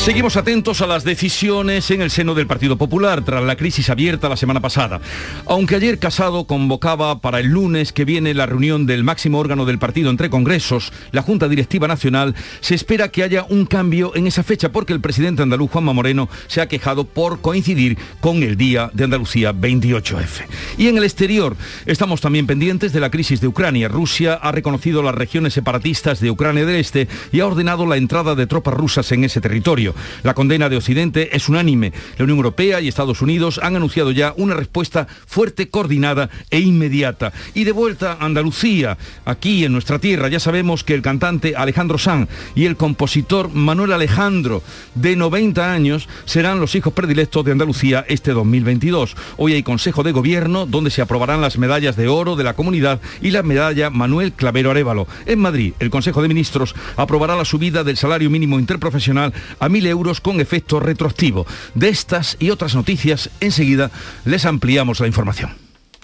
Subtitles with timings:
[0.00, 4.30] Seguimos atentos a las decisiones en el seno del Partido Popular tras la crisis abierta
[4.30, 4.98] la semana pasada.
[5.44, 9.78] Aunque ayer Casado convocaba para el lunes que viene la reunión del máximo órgano del
[9.78, 14.42] partido entre congresos, la Junta Directiva Nacional, se espera que haya un cambio en esa
[14.42, 18.90] fecha porque el presidente andaluz Juanma Moreno se ha quejado por coincidir con el Día
[18.94, 20.46] de Andalucía 28F.
[20.78, 23.88] Y en el exterior estamos también pendientes de la crisis de Ucrania.
[23.88, 28.34] Rusia ha reconocido las regiones separatistas de Ucrania del Este y ha ordenado la entrada
[28.34, 29.90] de tropas rusas en ese territorio.
[30.22, 31.92] La condena de Occidente es unánime.
[32.18, 37.32] La Unión Europea y Estados Unidos han anunciado ya una respuesta fuerte, coordinada e inmediata.
[37.54, 41.98] Y de vuelta a Andalucía, aquí en nuestra tierra, ya sabemos que el cantante Alejandro
[41.98, 44.62] Sanz y el compositor Manuel Alejandro,
[44.94, 49.16] de 90 años, serán los hijos predilectos de Andalucía este 2022.
[49.36, 53.00] Hoy hay Consejo de Gobierno donde se aprobarán las medallas de oro de la comunidad
[53.20, 55.06] y la medalla Manuel Clavero Arevalo.
[55.26, 60.20] En Madrid, el Consejo de Ministros aprobará la subida del salario mínimo interprofesional a euros
[60.20, 61.46] con efecto retroactivo.
[61.74, 63.90] De estas y otras noticias, enseguida
[64.24, 65.56] les ampliamos la información.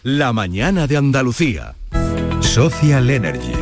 [0.03, 1.75] La mañana de Andalucía.
[2.41, 3.55] Social Energy.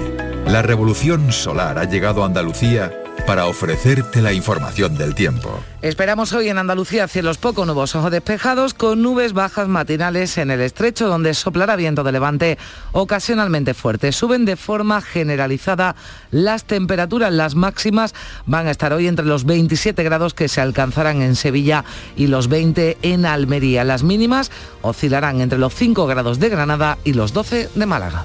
[0.47, 2.93] La revolución solar ha llegado a Andalucía
[3.27, 5.61] para ofrecerte la información del tiempo.
[5.83, 10.61] Esperamos hoy en Andalucía cielos poco nubosos o despejados con nubes bajas matinales en el
[10.61, 12.59] estrecho donde soplará viento de levante
[12.93, 14.13] ocasionalmente fuerte.
[14.13, 15.97] Suben de forma generalizada
[16.31, 18.15] las temperaturas, las máximas
[18.47, 21.85] van a estar hoy entre los 27 grados que se alcanzarán en Sevilla
[22.17, 23.85] y los 20 en Almería.
[23.85, 24.51] Las mínimas
[24.83, 28.25] oscilarán entre los 5 grados de Granada y los 12 de Málaga.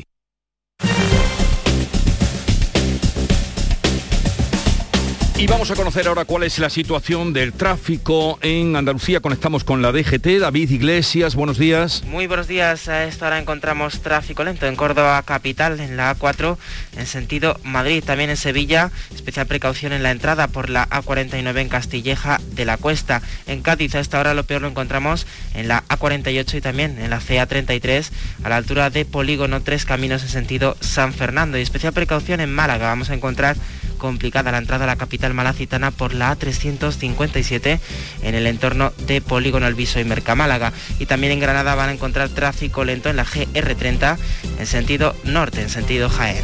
[5.41, 9.21] Y vamos a conocer ahora cuál es la situación del tráfico en Andalucía.
[9.21, 10.39] Conectamos con la DGT.
[10.39, 12.03] David Iglesias, buenos días.
[12.05, 12.87] Muy buenos días.
[12.87, 16.57] A esta hora encontramos tráfico lento en Córdoba capital, en la A4,
[16.95, 18.91] en sentido Madrid, también en Sevilla.
[19.15, 23.23] Especial precaución en la entrada por la A49 en Castilleja de la Cuesta.
[23.47, 25.25] En Cádiz a esta hora lo peor lo encontramos
[25.55, 28.11] en la A48 y también en la CA33
[28.43, 31.57] a la altura de Polígono 3 Caminos en sentido San Fernando.
[31.57, 32.89] Y especial precaución en Málaga.
[32.89, 33.57] Vamos a encontrar
[34.01, 37.79] complicada la entrada a la capital malacitana por la A357
[38.23, 40.73] en el entorno de Polígono Alviso y Mercamálaga.
[40.97, 44.17] Y también en Granada van a encontrar tráfico lento en la GR30
[44.57, 46.43] en sentido norte, en sentido Jaén.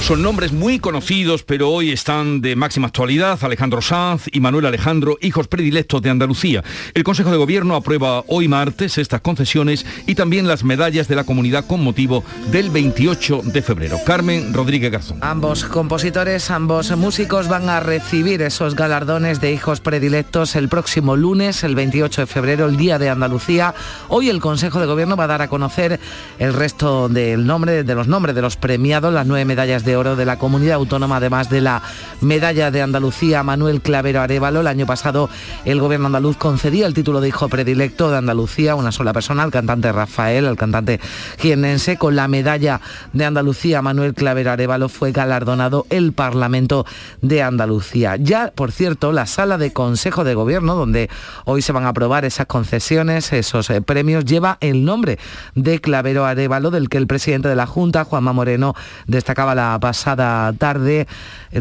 [0.00, 3.38] Son nombres muy conocidos, pero hoy están de máxima actualidad.
[3.42, 6.64] Alejandro Sanz y Manuel Alejandro, hijos predilectos de Andalucía.
[6.94, 11.24] El Consejo de Gobierno aprueba hoy martes estas concesiones y también las medallas de la
[11.24, 13.98] comunidad con motivo del 28 de febrero.
[14.06, 15.18] Carmen Rodríguez Garzón.
[15.20, 21.64] Ambos compositores, ambos músicos van a recibir esos galardones de hijos predilectos el próximo lunes,
[21.64, 23.74] el 28 de febrero, el Día de Andalucía.
[24.08, 26.00] Hoy el Consejo de Gobierno va a dar a conocer
[26.38, 30.16] el resto del nombre, de los nombres de los premiados, las nueve medallas de oro
[30.16, 31.82] de la comunidad autónoma, además de la
[32.20, 34.60] medalla de Andalucía Manuel Clavero Arevalo.
[34.60, 35.28] El año pasado
[35.64, 39.42] el gobierno andaluz concedía el título de hijo predilecto de Andalucía a una sola persona,
[39.42, 41.00] al cantante Rafael, al cantante
[41.38, 41.96] jienense.
[41.96, 42.80] Con la medalla
[43.12, 46.86] de Andalucía Manuel Clavero Arevalo fue galardonado el Parlamento
[47.22, 48.16] de Andalucía.
[48.16, 51.10] Ya, por cierto, la sala de Consejo de Gobierno, donde
[51.44, 55.18] hoy se van a aprobar esas concesiones, esos eh, premios, lleva el nombre
[55.54, 58.74] de Clavero Arevalo, del que el presidente de la Junta, Juanma Moreno,
[59.06, 61.06] destacaba la pasada tarde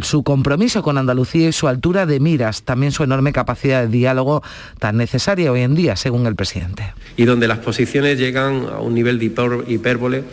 [0.01, 4.43] su compromiso con Andalucía y su altura de miras, también su enorme capacidad de diálogo
[4.79, 6.93] tan necesaria hoy en día, según el presidente.
[7.15, 9.25] Y donde las posiciones llegan a un nivel de
[9.67, 10.23] hipérbole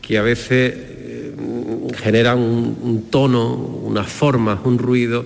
[0.00, 1.34] que a veces eh,
[1.96, 5.24] generan un, tono, unas formas, un ruido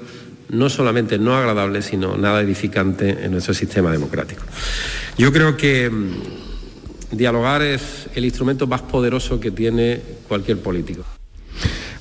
[0.49, 4.45] no solamente no agradable, sino nada edificante en nuestro sistema democrático.
[5.19, 11.05] Yo creo que mm, dialogar es el instrumento más poderoso que tiene cualquier político.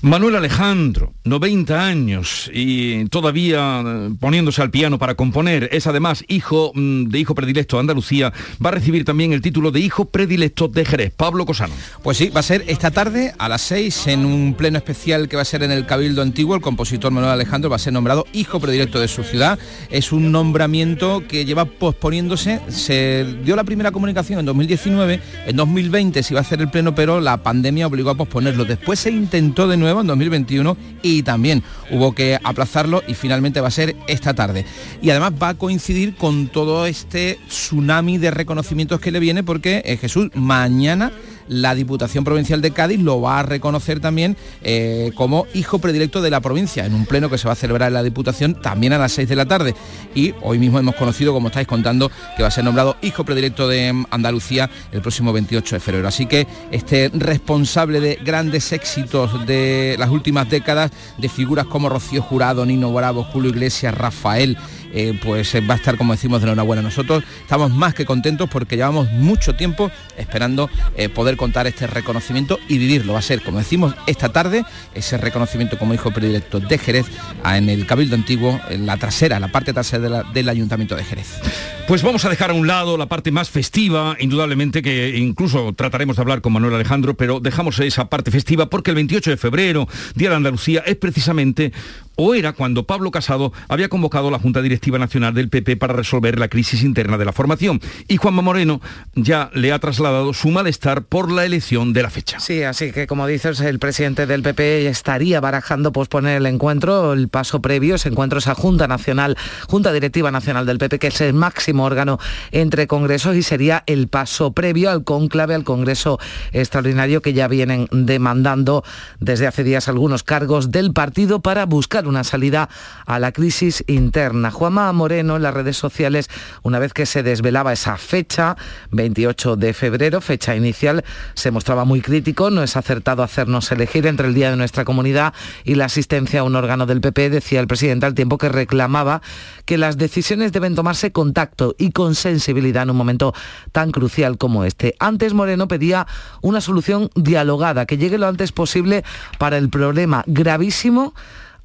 [0.06, 6.72] Manuel Alejandro, 90 años y todavía eh, poniéndose al piano para componer, es además hijo
[6.75, 8.31] mm, de hijo predilecto de Andalucía,
[8.63, 11.12] va a recibir también el título de hijo predilecto de Jerez.
[11.18, 11.74] Pablo Cosano.
[12.04, 15.38] Pues sí, va a ser esta tarde a las 6 en un pleno especial que
[15.38, 16.54] va a ser en el Cabildo Antiguo.
[16.54, 19.57] El compositor Manuel Alejandro va a ser nombrado hijo predilecto de su ciudad.
[19.90, 22.62] Es un nombramiento que lleva posponiéndose.
[22.68, 26.94] Se dio la primera comunicación en 2019, en 2020 se iba a hacer el pleno,
[26.94, 28.66] pero la pandemia obligó a posponerlo.
[28.66, 33.68] Después se intentó de nuevo en 2021 y también hubo que aplazarlo y finalmente va
[33.68, 34.65] a ser esta tarde.
[35.01, 39.81] Y además va a coincidir con todo este tsunami de reconocimientos que le viene porque
[39.86, 41.12] eh, Jesús mañana
[41.47, 46.30] la Diputación Provincial de Cádiz lo va a reconocer también eh, como hijo predilecto de
[46.30, 48.97] la provincia, en un pleno que se va a celebrar en la Diputación también a
[48.97, 49.75] las 6 de la tarde.
[50.13, 53.68] Y hoy mismo hemos conocido, como estáis contando, que va a ser nombrado hijo predilecto
[53.68, 56.07] de Andalucía el próximo 28 de febrero.
[56.07, 62.21] Así que este responsable de grandes éxitos de las últimas décadas, de figuras como Rocío
[62.21, 64.57] Jurado, Nino Bravo, Julio Iglesias, Rafael,
[64.95, 66.81] eh, pues eh, va a estar, como decimos, de enhorabuena.
[66.81, 72.59] Nosotros estamos más que contentos porque llevamos mucho tiempo esperando eh, poder contar este reconocimiento
[72.69, 73.12] y vivirlo.
[73.12, 74.63] Va a ser, como decimos, esta tarde,
[74.94, 77.07] ese reconocimiento como hijo predilecto de Jerez
[77.44, 81.42] en el Cabildo Antiguo, en la trasera, la parte trasera del Ayuntamiento de Jerez.
[81.88, 86.15] Pues vamos a dejar a un lado la parte más festiva, indudablemente que incluso trataremos
[86.15, 89.88] de hablar con Manuel Alejandro, pero dejamos esa parte festiva porque el 28 de febrero,
[90.15, 91.74] Día de Andalucía, es precisamente
[92.16, 96.40] o era cuando Pablo Casado había convocado la Junta Directiva Nacional del PP para resolver
[96.40, 97.82] la crisis interna de la formación.
[98.08, 98.82] Y Juanma Moreno
[99.16, 102.40] ya le ha trasladado su malestar por la elección de la fecha.
[102.40, 107.30] Sí, así que como dices, el presidente del PP estaría barajando posponer el encuentro, el
[107.30, 111.34] paso previo, ese encuentro, esa Junta Nacional, Junta Directiva Nacional del PP, que es el
[111.34, 112.20] máximo órgano
[112.52, 116.20] entre congresos y sería el paso previo al conclave, al Congreso
[116.52, 118.84] Extraordinario que ya vienen demandando
[119.20, 122.69] desde hace días algunos cargos del partido para buscar una salida
[123.06, 124.52] a la crisis interna.
[124.52, 126.30] Juanma Moreno en las redes sociales,
[126.63, 128.56] una vez que se desvelaba esa fecha,
[128.92, 131.04] 28 de febrero, fecha inicial,
[131.34, 135.34] se mostraba muy crítico, no es acertado hacernos elegir entre el día de nuestra comunidad
[135.63, 139.22] y la asistencia a un órgano del PP, decía el presidente al tiempo que reclamaba
[139.66, 143.34] que las decisiones deben tomarse con tacto y con sensibilidad en un momento
[143.72, 144.96] tan crucial como este.
[145.00, 146.07] Antes Moreno pedía
[146.42, 149.04] una solución dialogada, que llegue lo antes posible
[149.38, 151.13] para el problema gravísimo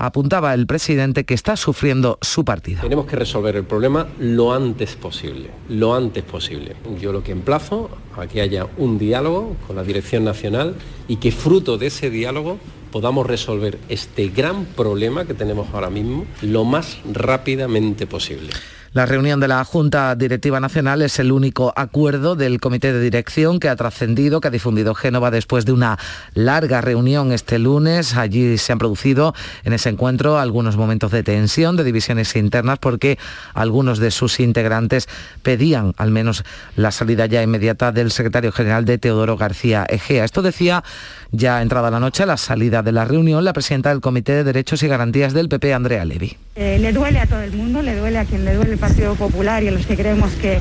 [0.00, 2.80] apuntaba el presidente que está sufriendo su partido.
[2.80, 6.74] Tenemos que resolver el problema lo antes posible, lo antes posible.
[6.98, 10.74] Yo lo que emplazo a que haya un diálogo con la Dirección Nacional
[11.06, 12.58] y que fruto de ese diálogo
[12.90, 18.50] podamos resolver este gran problema que tenemos ahora mismo lo más rápidamente posible.
[18.92, 23.60] La reunión de la Junta Directiva Nacional es el único acuerdo del Comité de Dirección
[23.60, 25.96] que ha trascendido, que ha difundido Génova después de una
[26.34, 28.16] larga reunión este lunes.
[28.16, 29.32] Allí se han producido
[29.62, 33.16] en ese encuentro algunos momentos de tensión, de divisiones internas, porque
[33.54, 35.08] algunos de sus integrantes
[35.44, 36.42] pedían al menos
[36.74, 40.24] la salida ya inmediata del secretario general de Teodoro García Egea.
[40.24, 40.82] Esto decía
[41.30, 44.82] ya entrada la noche, la salida de la reunión, la presidenta del Comité de Derechos
[44.82, 46.36] y Garantías del PP, Andrea Levy.
[46.56, 49.14] Eh, le duele a todo el mundo, le duele a quien le duele el Partido
[49.14, 50.58] Popular y a los que creemos que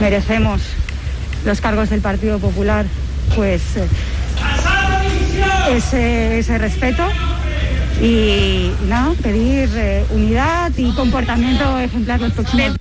[0.00, 0.62] merecemos
[1.44, 2.86] los cargos del Partido Popular,
[3.36, 3.86] pues eh,
[6.40, 7.06] ese, respeto
[8.00, 8.70] y
[9.22, 12.76] pedir eh, unidad y comportamiento ejemplar los próximos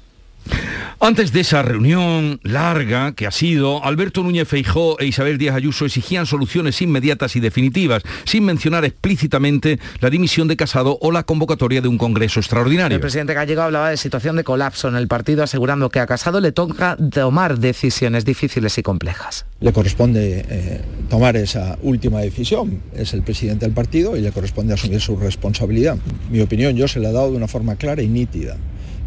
[0.99, 5.85] antes de esa reunión larga que ha sido, Alberto Núñez Feijó e Isabel Díaz Ayuso
[5.85, 11.81] exigían soluciones inmediatas y definitivas, sin mencionar explícitamente la dimisión de Casado o la convocatoria
[11.81, 12.95] de un Congreso extraordinario.
[12.95, 16.39] El presidente Gallego hablaba de situación de colapso en el partido, asegurando que a Casado
[16.39, 19.45] le toca tomar decisiones difíciles y complejas.
[19.59, 24.73] Le corresponde eh, tomar esa última decisión, es el presidente del partido y le corresponde
[24.73, 25.97] asumir su responsabilidad.
[26.31, 28.57] Mi opinión yo se la he dado de una forma clara y nítida.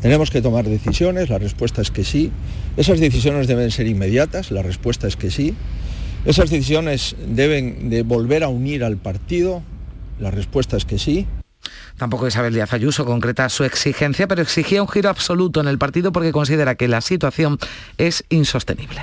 [0.06, 2.30] Tenemos que tomar decisiones, la respuesta es que sí.
[2.76, 5.52] Esas decisiones deben ser inmediatas, la respuesta es que sí.
[6.24, 9.64] Esas decisiones deben de volver a unir al partido,
[10.20, 11.26] la respuesta es que sí.
[11.98, 16.12] Tampoco Isabel Díaz Ayuso concreta su exigencia, pero exigía un giro absoluto en el partido
[16.12, 17.58] porque considera que la situación
[17.98, 19.00] es insostenible.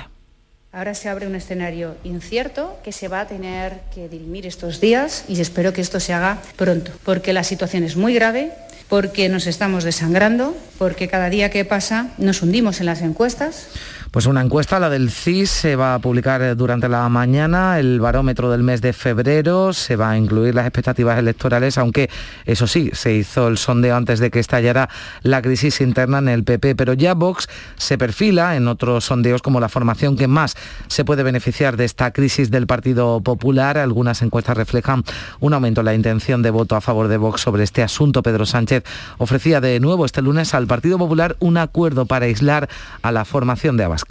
[0.74, 5.24] Ahora se abre un escenario incierto que se va a tener que dirimir estos días
[5.28, 8.50] y espero que esto se haga pronto, porque la situación es muy grave,
[8.88, 13.68] porque nos estamos desangrando, porque cada día que pasa nos hundimos en las encuestas.
[14.14, 18.48] Pues una encuesta, la del CIS, se va a publicar durante la mañana, el barómetro
[18.48, 22.08] del mes de febrero, se va a incluir las expectativas electorales, aunque
[22.44, 24.88] eso sí, se hizo el sondeo antes de que estallara
[25.24, 29.58] la crisis interna en el PP, pero ya Vox se perfila en otros sondeos como
[29.58, 30.54] la formación que más
[30.86, 33.78] se puede beneficiar de esta crisis del Partido Popular.
[33.78, 35.02] Algunas encuestas reflejan
[35.40, 38.22] un aumento en la intención de voto a favor de Vox sobre este asunto.
[38.22, 38.84] Pedro Sánchez
[39.18, 42.68] ofrecía de nuevo este lunes al Partido Popular un acuerdo para aislar
[43.02, 44.03] a la formación de Abascal.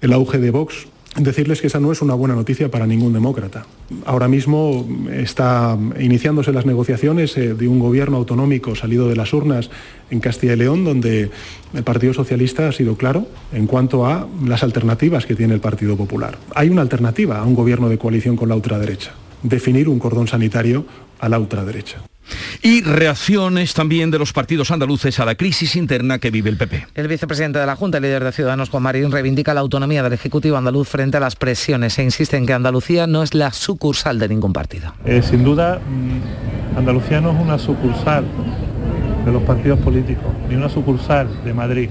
[0.00, 3.66] El auge de Vox Decirles que esa no es una buena noticia para ningún demócrata.
[4.06, 9.70] Ahora mismo está iniciándose las negociaciones eh, de un gobierno autonómico salido de las urnas
[10.10, 11.30] en Castilla y León, donde
[11.74, 15.96] el Partido Socialista ha sido claro en cuanto a las alternativas que tiene el Partido
[15.96, 16.38] Popular.
[16.54, 20.86] Hay una alternativa a un gobierno de coalición con la ultraderecha, definir un cordón sanitario
[21.18, 22.02] a la ultraderecha.
[22.62, 26.86] Y reacciones también de los partidos andaluces a la crisis interna que vive el PP.
[26.94, 30.12] El vicepresidente de la Junta, el líder de Ciudadanos, Juan Marín, reivindica la autonomía del
[30.12, 34.18] Ejecutivo andaluz frente a las presiones e insiste en que Andalucía no es la sucursal
[34.18, 34.94] de ningún partido.
[35.04, 38.24] Eh, sin duda, mm, Andalucía no es una sucursal
[39.24, 41.90] de los partidos políticos, ni una sucursal de Madrid.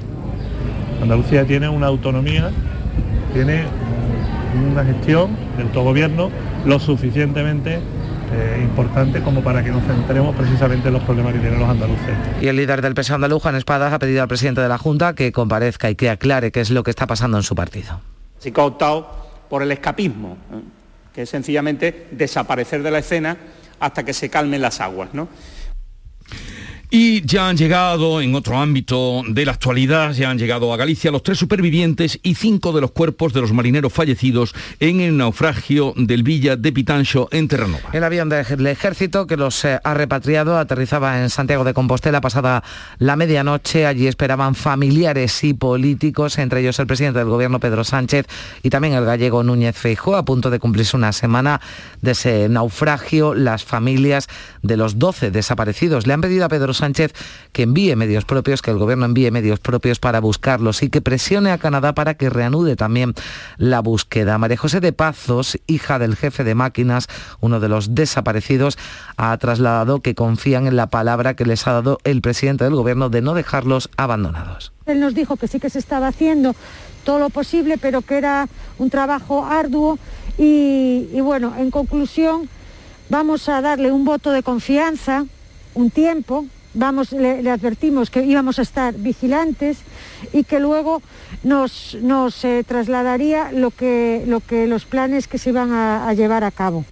[1.01, 2.51] Andalucía tiene una autonomía,
[3.33, 3.63] tiene
[4.71, 6.29] una gestión del autogobierno
[6.65, 7.79] lo suficientemente
[8.31, 12.15] eh, importante como para que nos centremos precisamente en los problemas que tienen los andaluces.
[12.41, 15.13] Y el líder del PSOE andaluz, Juan Espadas, ha pedido al presidente de la Junta
[15.13, 18.01] que comparezca y que aclare qué es lo que está pasando en su partido.
[18.39, 20.61] Se ha optado por el escapismo, ¿eh?
[21.13, 23.37] que es sencillamente desaparecer de la escena
[23.79, 25.09] hasta que se calmen las aguas.
[25.13, 25.27] ¿no?
[26.91, 31.11] Y ya han llegado, en otro ámbito de la actualidad, ya han llegado a Galicia
[31.11, 35.93] los tres supervivientes y cinco de los cuerpos de los marineros fallecidos en el naufragio
[35.95, 37.89] del Villa de Pitancho en Terranova.
[37.93, 42.63] El avión del ejército que los eh, ha repatriado aterrizaba en Santiago de Compostela pasada
[42.97, 43.85] la medianoche.
[43.85, 48.25] Allí esperaban familiares y políticos, entre ellos el presidente del gobierno Pedro Sánchez
[48.63, 51.61] y también el gallego Núñez Feijóo, a punto de cumplirse una semana
[52.01, 53.35] de ese naufragio.
[53.35, 54.27] Las familias
[54.63, 57.13] de los 12 desaparecidos le han pedido a Pedro Sánchez
[57.51, 61.51] que envíe medios propios, que el gobierno envíe medios propios para buscarlos y que presione
[61.51, 63.13] a Canadá para que reanude también
[63.57, 64.37] la búsqueda.
[64.37, 67.07] María José de Pazos, hija del jefe de máquinas,
[67.39, 68.77] uno de los desaparecidos,
[69.17, 73.09] ha trasladado que confían en la palabra que les ha dado el presidente del gobierno
[73.09, 74.71] de no dejarlos abandonados.
[74.85, 76.55] Él nos dijo que sí que se estaba haciendo
[77.03, 79.99] todo lo posible, pero que era un trabajo arduo
[80.37, 82.49] y, y bueno, en conclusión,
[83.09, 85.25] vamos a darle un voto de confianza,
[85.73, 89.79] un tiempo, vamos, le, advertimos que íbamos a estar vigilantes
[90.33, 91.01] y que luego
[91.43, 96.43] nos, nos eh, trasladaría lo que, lo que, los planes que se iban a, llevar
[96.43, 96.85] a cabo.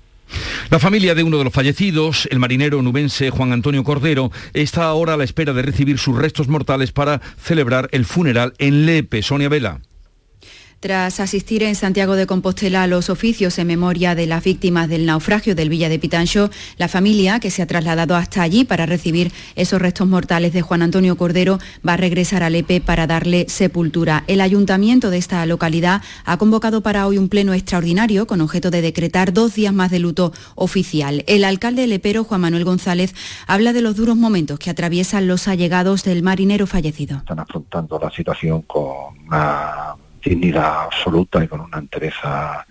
[0.69, 5.13] La familia de uno de los fallecidos, el marinero nubense Juan Antonio Cordero, está ahora
[5.13, 9.22] a la espera de recibir sus restos mortales para celebrar el funeral en Lepe.
[9.22, 9.79] Sonia Vela.
[10.79, 15.07] Tras asistir en Santiago de Compostela a los oficios en memoria de las víctimas del
[15.07, 19.31] naufragio del Villa de Pitancho, la familia, que se ha trasladado hasta allí para recibir
[19.55, 24.24] esos restos mortales de Juan Antonio Cordero, va a regresar a Lepe para darle sepultura.
[24.27, 28.84] El ayuntamiento de esta localidad ha convocado para hoy un pleno extraordinario con objeto de
[28.84, 31.24] decretar dos días más de luto oficial.
[31.25, 33.15] El alcalde lepero, Juan Manuel González,
[33.48, 37.17] habla de los duros momentos que atraviesan los allegados del marinero fallecido.
[37.17, 39.15] Están afrontando la situación con
[40.24, 42.65] dignidad absoluta y con una entereza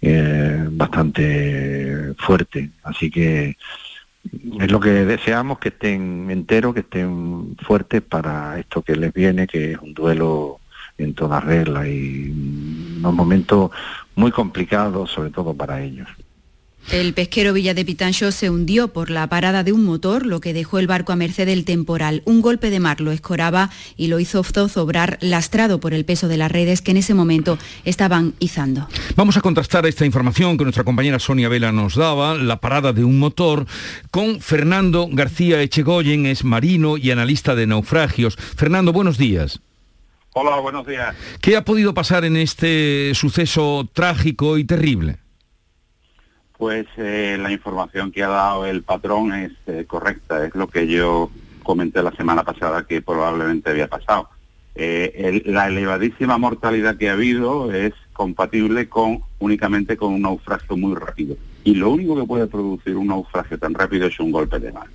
[0.00, 2.70] eh, bastante fuerte.
[2.82, 3.56] Así que
[4.60, 9.46] es lo que deseamos, que estén enteros, que estén fuertes para esto que les viene,
[9.46, 10.60] que es un duelo
[10.98, 12.30] en toda regla y
[12.98, 13.70] unos momentos
[14.14, 16.08] muy complicados, sobre todo para ellos.
[16.90, 20.52] El pesquero Villa de Pitancho se hundió por la parada de un motor, lo que
[20.52, 22.22] dejó el barco a merced del temporal.
[22.26, 26.36] Un golpe de mar lo escoraba y lo hizo zozobrar lastrado por el peso de
[26.36, 28.88] las redes que en ese momento estaban izando.
[29.16, 33.04] Vamos a contrastar esta información que nuestra compañera Sonia Vela nos daba, la parada de
[33.04, 33.66] un motor,
[34.10, 38.36] con Fernando García Echegoyen, es marino y analista de naufragios.
[38.36, 39.60] Fernando, buenos días.
[40.34, 41.14] Hola, buenos días.
[41.40, 45.21] ¿Qué ha podido pasar en este suceso trágico y terrible?
[46.62, 51.28] Pues la información que ha dado el patrón es eh, correcta, es lo que yo
[51.64, 54.28] comenté la semana pasada que probablemente había pasado.
[54.76, 58.88] Eh, la elevadísima mortalidad que ha habido es compatible
[59.40, 61.34] únicamente con un naufragio muy rápido.
[61.64, 64.86] Y lo único que puede producir un naufragio tan rápido es un golpe de mar.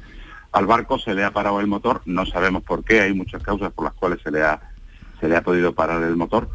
[0.53, 3.74] Al barco se le ha parado el motor, no sabemos por qué, hay muchas causas
[3.74, 4.57] por las cuales se le ha,
[5.19, 6.47] se le ha podido parar el motor,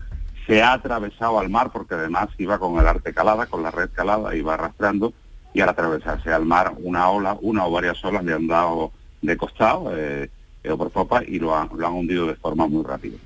[0.47, 3.91] se ha atravesado al mar porque además iba con el arte calada, con la red
[3.93, 5.13] calada, iba arrastrando
[5.55, 9.37] y al atravesarse al mar una ola, una o varias olas le han dado de
[9.37, 10.31] costado eh,
[10.69, 13.17] o por popa y lo han, lo han hundido de forma muy rápida.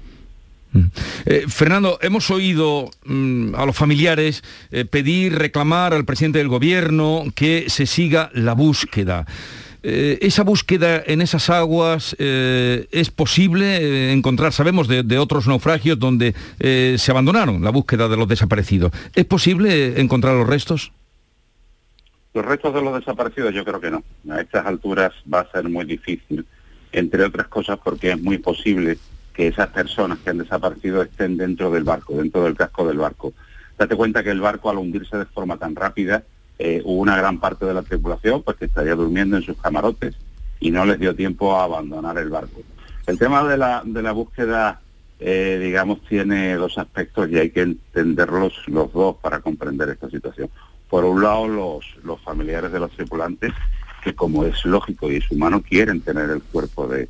[1.24, 7.24] Eh, Fernando, hemos oído mm, a los familiares eh, pedir, reclamar al presidente del gobierno
[7.34, 9.26] que se siga la búsqueda.
[9.88, 14.52] Eh, ¿Esa búsqueda en esas aguas es posible encontrar?
[14.52, 18.90] Sabemos de, otros naufragios donde se abandonaron la búsqueda de los desaparecidos.
[19.14, 20.90] ¿Es posible encontrar los restos?
[22.36, 24.02] Los restos de los desaparecidos yo creo que no.
[24.28, 26.44] A estas alturas va a ser muy difícil,
[26.92, 28.98] entre otras cosas porque es muy posible
[29.32, 33.32] que esas personas que han desaparecido estén dentro del barco, dentro del casco del barco.
[33.78, 36.24] Date cuenta que el barco al hundirse de forma tan rápida,
[36.58, 40.14] eh, hubo una gran parte de la tripulación pues, que estaría durmiendo en sus camarotes
[40.60, 42.62] y no les dio tiempo a abandonar el barco.
[43.06, 44.80] El tema de la, de la búsqueda,
[45.20, 50.48] eh, digamos, tiene dos aspectos y hay que entenderlos los dos para comprender esta situación.
[50.88, 53.52] Por un lado, los, los familiares de los tripulantes,
[54.02, 57.08] que como es lógico y es humano, quieren tener el cuerpo de,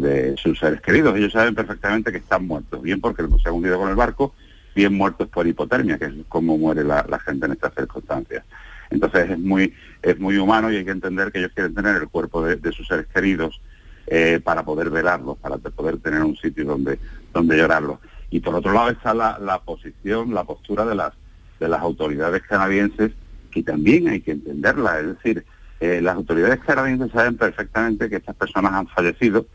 [0.00, 1.16] de sus seres queridos.
[1.16, 4.34] Ellos saben perfectamente que están muertos, bien porque se han hundido con el barco,
[4.74, 8.44] bien muertos por hipotermia, que es como muere la, gente en estas circunstancias.
[8.90, 9.72] Entonces es muy,
[10.02, 12.86] es muy humano y hay que entender que ellos quieren tener el cuerpo de, sus
[12.86, 13.60] seres queridos
[14.06, 16.98] eh, para poder velarlos, para poder tener un sitio donde,
[17.32, 17.98] donde llorarlos.
[18.30, 21.12] Y por otro lado está la, posición, la postura de las,
[21.60, 23.12] de las autoridades canadienses,
[23.50, 25.00] que también hay que entenderla.
[25.00, 25.44] Es decir,
[25.80, 29.46] eh, las autoridades canadienses saben perfectamente que estas personas han fallecido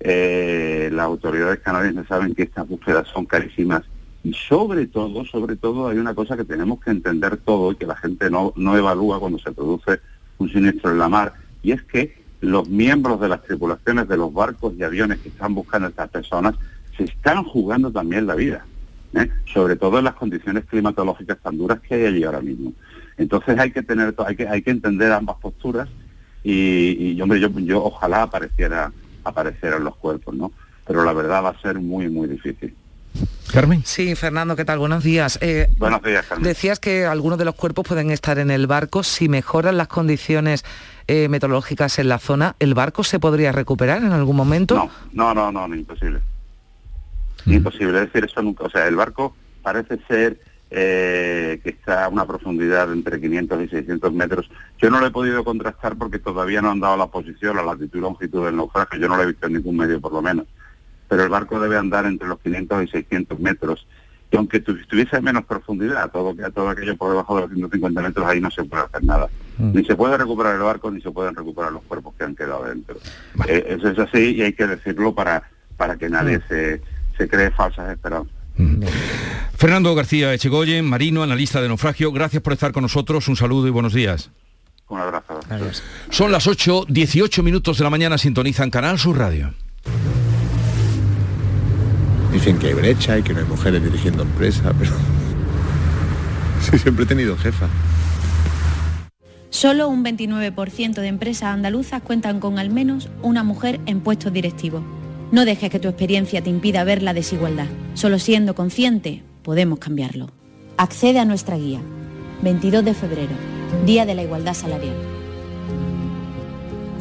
[0.00, 3.82] eh, las autoridades canadienses saben que estas búsquedas son carísimas
[4.28, 7.86] y sobre todo, sobre todo hay una cosa que tenemos que entender todo y que
[7.86, 10.00] la gente no, no evalúa cuando se produce
[10.36, 11.32] un siniestro en la mar
[11.62, 15.54] y es que los miembros de las tripulaciones de los barcos y aviones que están
[15.54, 16.56] buscando a estas personas
[16.94, 18.66] se están jugando también la vida,
[19.14, 19.30] ¿eh?
[19.46, 22.74] sobre todo en las condiciones climatológicas tan duras que hay allí ahora mismo.
[23.16, 25.88] Entonces hay que tener, hay que, hay que entender ambas posturas
[26.44, 28.92] y, y hombre, yo, yo ojalá apareciera
[29.24, 30.52] aparecer los cuerpos, ¿no?
[30.86, 32.74] Pero la verdad va a ser muy, muy difícil.
[33.52, 33.82] Carmen.
[33.84, 34.78] Sí, Fernando, ¿qué tal?
[34.78, 35.38] Buenos días.
[35.40, 36.44] Eh, Buenos días, Carmen.
[36.44, 39.02] Decías que algunos de los cuerpos pueden estar en el barco.
[39.02, 40.64] Si mejoran las condiciones
[41.06, 44.74] eh, meteorológicas en la zona, ¿el barco se podría recuperar en algún momento?
[44.74, 46.20] No, no, no, no, no imposible.
[47.46, 47.52] Mm.
[47.54, 48.02] Imposible.
[48.02, 50.38] Es decir, eso nunca, o sea, el barco parece ser
[50.70, 54.50] eh, que está a una profundidad entre 500 y 600 metros.
[54.78, 57.98] Yo no lo he podido contrastar porque todavía no han dado la posición, la latitud
[57.98, 60.46] y longitud del naufragio, yo no lo he visto en ningún medio por lo menos.
[61.08, 63.86] Pero el barco debe andar entre los 500 y 600 metros.
[64.30, 68.26] Y aunque tuviese a menos profundidad, todo, todo aquello por debajo de los 150 metros,
[68.26, 69.28] ahí no se puede hacer nada.
[69.56, 69.72] Mm.
[69.72, 72.64] Ni se puede recuperar el barco, ni se pueden recuperar los cuerpos que han quedado
[72.64, 72.96] dentro.
[73.48, 75.42] Eh, eso es así y hay que decirlo para,
[75.78, 76.42] para que nadie mm.
[76.48, 76.82] se,
[77.16, 78.32] se cree falsas esperanzas.
[79.56, 83.70] Fernando García Echegoyen, marino, analista de naufragio, gracias por estar con nosotros, un saludo y
[83.70, 84.30] buenos días.
[84.88, 85.40] Un abrazo.
[86.10, 89.52] Son las 8, 18 minutos de la mañana, sintonizan Canal Sur Radio.
[92.38, 94.92] Dicen que hay brecha y que no hay mujeres dirigiendo empresa, pero...
[96.70, 97.66] Sí, siempre he tenido jefa.
[99.50, 104.84] Solo un 29% de empresas andaluzas cuentan con al menos una mujer en puestos directivos.
[105.32, 107.66] No dejes que tu experiencia te impida ver la desigualdad.
[107.94, 110.30] Solo siendo consciente podemos cambiarlo.
[110.76, 111.80] Accede a nuestra guía.
[112.42, 113.34] 22 de febrero,
[113.84, 114.94] Día de la Igualdad Salarial.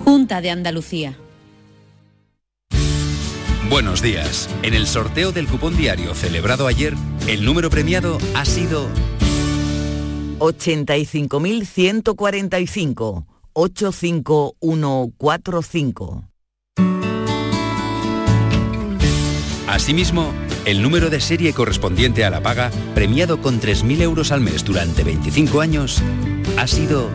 [0.03, 1.15] Junta de Andalucía.
[3.69, 4.49] Buenos días.
[4.63, 6.93] En el sorteo del cupón diario celebrado ayer,
[7.27, 8.87] el número premiado ha sido
[10.39, 16.29] 85.145 85145.
[19.67, 20.31] Asimismo,
[20.63, 25.03] el número de serie correspondiente a la paga, premiado con 3.000 euros al mes durante
[25.03, 26.01] 25 años,
[26.55, 27.09] ha sido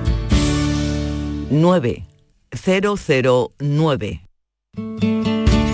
[1.50, 4.26] 9009.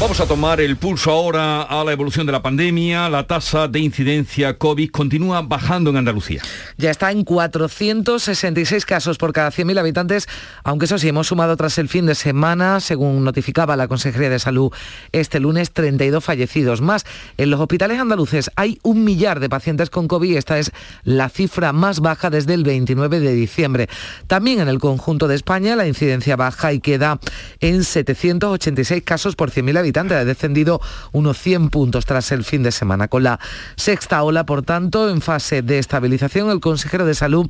[0.00, 3.08] Vamos a tomar el pulso ahora a la evolución de la pandemia.
[3.08, 6.42] La tasa de incidencia COVID continúa bajando en Andalucía.
[6.76, 10.28] Ya está en 466 casos por cada 100.000 habitantes,
[10.64, 14.40] aunque eso sí, hemos sumado tras el fin de semana, según notificaba la Consejería de
[14.40, 14.72] Salud
[15.12, 17.04] este lunes, 32 fallecidos más.
[17.38, 20.36] En los hospitales andaluces hay un millar de pacientes con COVID.
[20.36, 20.72] Esta es
[21.04, 23.88] la cifra más baja desde el 29 de diciembre.
[24.26, 27.20] También en el conjunto de España la incidencia baja y queda
[27.60, 30.16] en 786 casos por 100.000 habitantes habitantes.
[30.16, 30.80] Ha descendido
[31.12, 33.08] unos 100 puntos tras el fin de semana.
[33.08, 33.38] Con la
[33.76, 37.48] sexta ola, por tanto, en fase de estabilización, el consejero de Salud,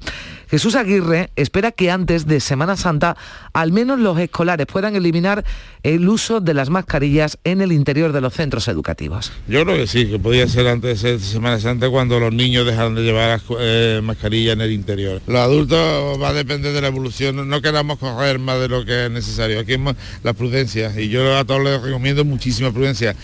[0.50, 3.16] Jesús Aguirre, espera que antes de Semana Santa
[3.52, 5.44] al menos los escolares puedan eliminar
[5.82, 9.32] el uso de las mascarillas en el interior de los centros educativos.
[9.48, 12.94] Yo creo que sí, que podía ser antes de Semana Santa cuando los niños dejaran
[12.94, 15.20] de llevar eh, mascarilla en el interior.
[15.26, 19.06] Los adultos va a depender de la evolución, no queramos coger más de lo que
[19.06, 19.60] es necesario.
[19.60, 19.80] Aquí es
[20.22, 23.14] la prudencia y yo a todos les recomiendo muchísima prudencia.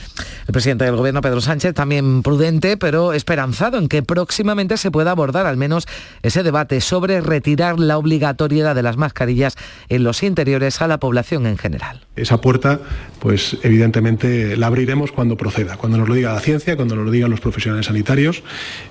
[0.47, 5.11] El presidente del gobierno, Pedro Sánchez, también prudente, pero esperanzado en que próximamente se pueda
[5.11, 5.87] abordar al menos
[6.23, 9.57] ese debate sobre retirar la obligatoriedad de las mascarillas
[9.89, 12.07] en los interiores a la población en general.
[12.17, 12.81] Esa puerta,
[13.21, 17.11] pues evidentemente la abriremos cuando proceda, cuando nos lo diga la ciencia, cuando nos lo
[17.11, 18.43] digan los profesionales sanitarios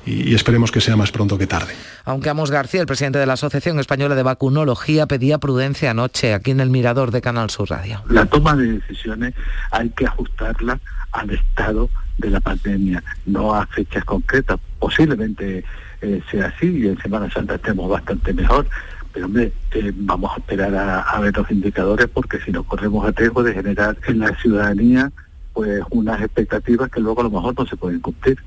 [0.05, 1.73] y, y esperemos que sea más pronto que tarde.
[2.05, 6.51] Aunque Amos García, el presidente de la Asociación Española de Vacunología, pedía prudencia anoche aquí
[6.51, 8.01] en el Mirador de Canal Sur Radio.
[8.09, 9.33] La toma de decisiones
[9.71, 10.79] hay que ajustarla
[11.11, 14.59] al estado de la pandemia, no a fechas concretas.
[14.79, 15.65] Posiblemente
[16.01, 18.67] eh, sea así y en Semana Santa estemos bastante mejor,
[19.11, 23.05] pero hombre, eh, vamos a esperar a, a, ver los indicadores porque si no corremos
[23.05, 25.11] a riesgo de generar en la ciudadanía
[25.53, 28.37] pues unas expectativas que luego a lo mejor no se pueden cumplir.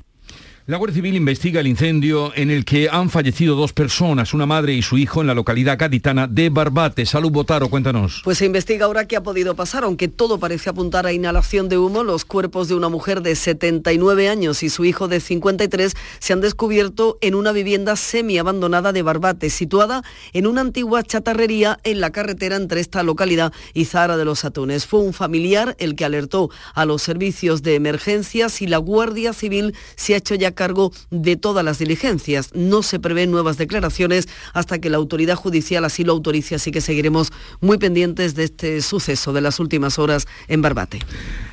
[0.67, 4.75] La Guardia Civil investiga el incendio en el que han fallecido dos personas, una madre
[4.75, 7.07] y su hijo, en la localidad gaditana de Barbate.
[7.07, 8.21] Salud Botaro, cuéntanos.
[8.23, 11.79] Pues se investiga ahora qué ha podido pasar, aunque todo parece apuntar a inhalación de
[11.79, 12.03] humo.
[12.03, 16.41] Los cuerpos de una mujer de 79 años y su hijo de 53 se han
[16.41, 22.55] descubierto en una vivienda semi-abandonada de Barbate, situada en una antigua chatarrería en la carretera
[22.55, 24.85] entre esta localidad y Zahara de los Atunes.
[24.85, 29.73] Fue un familiar el que alertó a los servicios de emergencias y la Guardia Civil
[29.95, 32.49] se ha hecho ya cargo de todas las diligencias.
[32.53, 36.81] No se prevén nuevas declaraciones hasta que la autoridad judicial así lo autorice, así que
[36.81, 40.99] seguiremos muy pendientes de este suceso de las últimas horas en Barbate.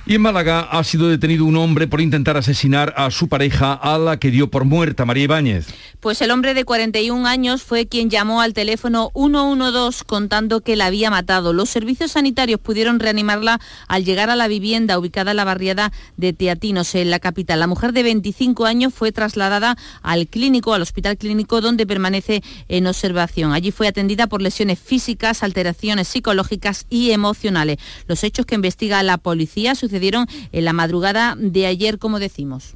[0.06, 3.98] Y en Málaga ha sido detenido un hombre por intentar asesinar a su pareja, a
[3.98, 5.66] la que dio por muerta, María Ibáñez.
[6.00, 10.86] Pues el hombre de 41 años fue quien llamó al teléfono 112 contando que la
[10.86, 11.52] había matado.
[11.52, 16.32] Los servicios sanitarios pudieron reanimarla al llegar a la vivienda ubicada en la barriada de
[16.32, 17.60] Teatinos, en la capital.
[17.60, 22.86] La mujer de 25 años fue trasladada al clínico, al hospital clínico, donde permanece en
[22.86, 23.52] observación.
[23.52, 27.78] Allí fue atendida por lesiones físicas, alteraciones psicológicas y emocionales.
[28.06, 32.74] Los hechos que investiga la policía sucedieron en la madrugada de ayer, como decimos.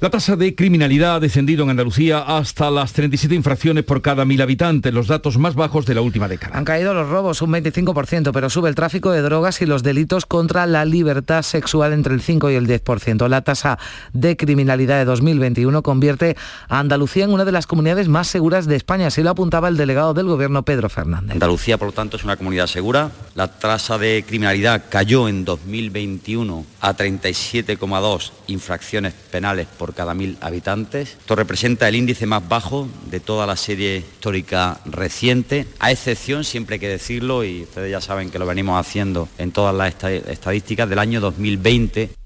[0.00, 4.40] La tasa de criminalidad ha descendido en Andalucía hasta las 37 infracciones por cada mil
[4.40, 6.56] habitantes, los datos más bajos de la última década.
[6.56, 10.24] Han caído los robos un 25%, pero sube el tráfico de drogas y los delitos
[10.24, 13.28] contra la libertad sexual entre el 5 y el 10%.
[13.28, 13.78] La tasa
[14.14, 16.34] de criminalidad de 2021 convierte
[16.70, 19.76] a Andalucía en una de las comunidades más seguras de España, así lo apuntaba el
[19.76, 21.32] delegado del gobierno Pedro Fernández.
[21.32, 23.10] Andalucía, por lo tanto, es una comunidad segura.
[23.34, 31.16] La tasa de criminalidad cayó en 2021 a 37,2 infracciones penales por cada mil habitantes.
[31.18, 36.74] Esto representa el índice más bajo de toda la serie histórica reciente, a excepción, siempre
[36.74, 39.94] hay que decirlo, y ustedes ya saben que lo venimos haciendo en todas las
[40.28, 42.19] estadísticas, del año 2020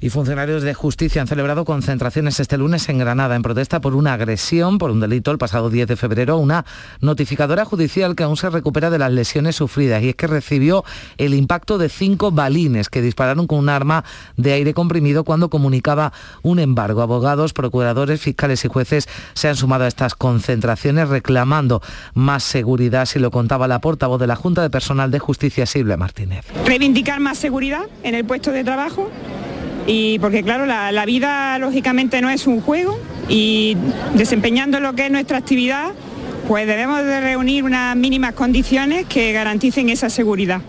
[0.00, 4.14] y funcionarios de justicia han celebrado concentraciones este lunes en Granada en protesta por una
[4.14, 6.64] agresión, por un delito el pasado 10 de febrero, una
[7.00, 10.84] notificadora judicial que aún se recupera de las lesiones sufridas y es que recibió
[11.18, 14.04] el impacto de cinco balines que dispararon con un arma
[14.36, 17.02] de aire comprimido cuando comunicaba un embargo.
[17.02, 21.82] Abogados, procuradores, fiscales y jueces se han sumado a estas concentraciones reclamando
[22.14, 25.96] más seguridad, si lo contaba la portavoz de la Junta de Personal de Justicia, Silvia
[25.96, 26.46] Martínez.
[26.64, 29.10] Reivindicar más seguridad en el puesto de trabajo
[29.92, 32.96] y porque claro, la, la, vida lógicamente no es un juego
[33.28, 33.76] y
[34.14, 35.90] desempeñando lo que es nuestra actividad,
[36.46, 40.60] pues debemos de reunir unas mínimas condiciones que garanticen esa seguridad.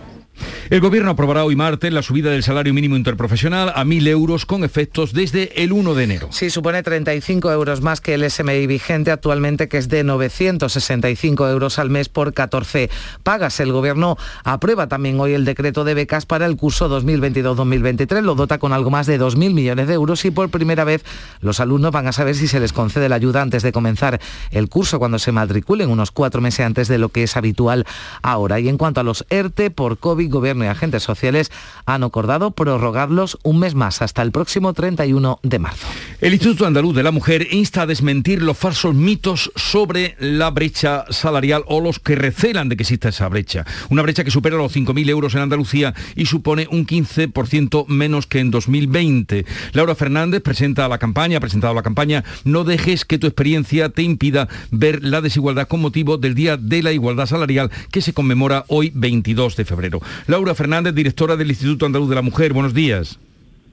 [0.72, 4.64] El Gobierno aprobará hoy martes la subida del salario mínimo interprofesional a 1.000 euros con
[4.64, 6.28] efectos desde el 1 de enero.
[6.30, 11.78] Sí, supone 35 euros más que el SMI vigente actualmente, que es de 965 euros
[11.78, 12.88] al mes por 14
[13.22, 13.60] pagas.
[13.60, 18.22] El Gobierno aprueba también hoy el decreto de becas para el curso 2022-2023.
[18.22, 21.04] Lo dota con algo más de 2.000 millones de euros y por primera vez
[21.42, 24.70] los alumnos van a saber si se les concede la ayuda antes de comenzar el
[24.70, 27.84] curso, cuando se matriculen unos cuatro meses antes de lo que es habitual
[28.22, 28.58] ahora.
[28.58, 31.50] Y en cuanto a los ERTE por COVID, Gobierno y agentes sociales
[31.86, 35.86] han acordado prorrogarlos un mes más hasta el próximo 31 de marzo.
[36.20, 41.04] El Instituto Andaluz de la Mujer insta a desmentir los falsos mitos sobre la brecha
[41.10, 43.64] salarial o los que recelan de que exista esa brecha.
[43.90, 48.40] Una brecha que supera los 5.000 euros en Andalucía y supone un 15% menos que
[48.40, 49.44] en 2020.
[49.72, 54.02] Laura Fernández presenta la campaña, ha presentado la campaña No dejes que tu experiencia te
[54.02, 58.64] impida ver la desigualdad con motivo del Día de la Igualdad Salarial que se conmemora
[58.68, 60.00] hoy 22 de febrero.
[60.26, 62.52] Laura Laura Fernández, directora del Instituto Andaluz de la Mujer.
[62.52, 63.18] Buenos días.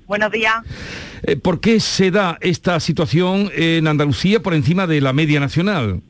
[0.08, 0.56] Buenos días.
[1.24, 6.02] Eh, ¿Por qué se da esta situación en Andalucía por encima de la media nacional?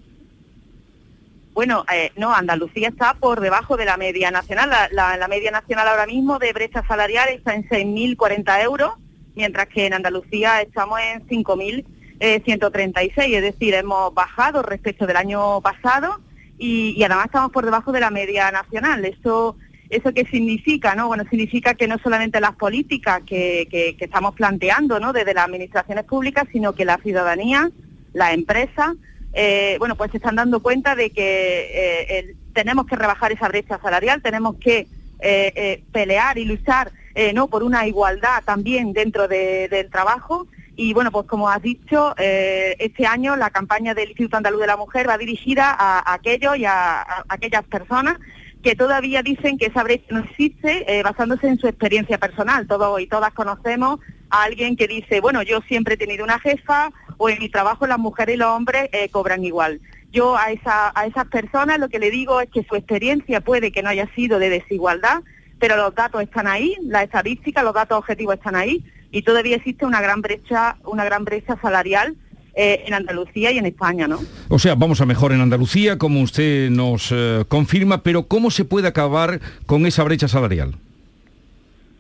[1.56, 4.70] Bueno, eh, no, Andalucía está por debajo de la media nacional.
[4.92, 8.92] La, media nacional ahora mismo de brecha salarial está en 6.040 euros,
[9.34, 11.84] mientras que en Andalucía estamos en 5.136,
[12.20, 16.20] eh, es decir, hemos bajado respecto del año pasado
[16.60, 19.04] y, además estamos por debajo de la media nacional.
[19.06, 19.56] Eso,
[19.90, 20.94] ¿Eso qué significa?
[20.94, 21.08] No?
[21.08, 25.14] Bueno, significa que no solamente las políticas que, estamos planteando ¿no?
[25.14, 27.72] desde las administraciones públicas, sino que la ciudadanía,
[28.14, 28.96] las empresas,
[29.34, 33.80] eh, bueno, pues se están dando cuenta de que eh, tenemos que rebajar esa brecha
[33.82, 34.88] salarial, tenemos que
[35.20, 36.92] eh, pelear y luchar
[37.34, 40.48] no por una igualdad también dentro del trabajo.
[40.78, 44.78] Y bueno, pues como has dicho, este año la campaña del Instituto Andaluz de la
[44.78, 48.16] Mujer va dirigida a, aquellos y a, aquellas personas
[48.64, 52.68] que todavía dicen que esa brecha no existe basándose en su experiencia personal.
[52.68, 56.92] Todos y todas conocemos a alguien que dice, bueno, yo siempre he tenido una jefa
[57.18, 59.82] o en mi trabajo las mujeres y los hombres eh, cobran igual.
[60.12, 63.72] Yo a, esa, a esas personas lo que le digo es que su experiencia puede
[63.72, 65.22] que no haya sido de desigualdad,
[65.60, 69.86] pero los datos están ahí, la estadística, los datos objetivos están ahí y todavía existe
[69.86, 72.16] una gran brecha, una gran brecha salarial
[72.62, 74.20] eh, en Andalucía y en España, ¿no?
[74.50, 78.66] O sea, vamos a mejor en Andalucía, como usted nos eh, confirma, pero ¿cómo se
[78.66, 80.76] puede acabar con esa brecha salarial?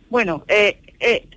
[0.10, 0.78] Bueno, eh,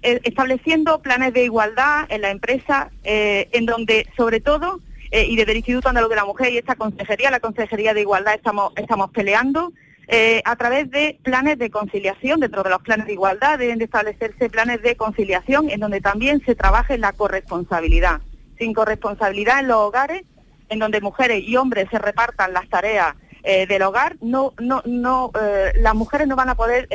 [0.03, 4.81] estableciendo planes de igualdad en la empresa, en donde sobre todo,
[5.13, 8.35] y desde el Instituto Andaluz de la Mujer y esta consejería, la Consejería de Igualdad,
[8.35, 9.73] estamos, estamos peleando,
[10.45, 14.51] a través de planes de conciliación, dentro de los planes de igualdad deben de establecerse
[14.51, 18.21] planes de conciliación en donde también se trabaje la corresponsabilidad.
[18.59, 20.23] Sin corresponsabilidad en los hogares,
[20.69, 25.33] en donde mujeres y hombres se repartan las tareas del hogar, no, no, no,
[25.75, 26.87] las mujeres no van a poder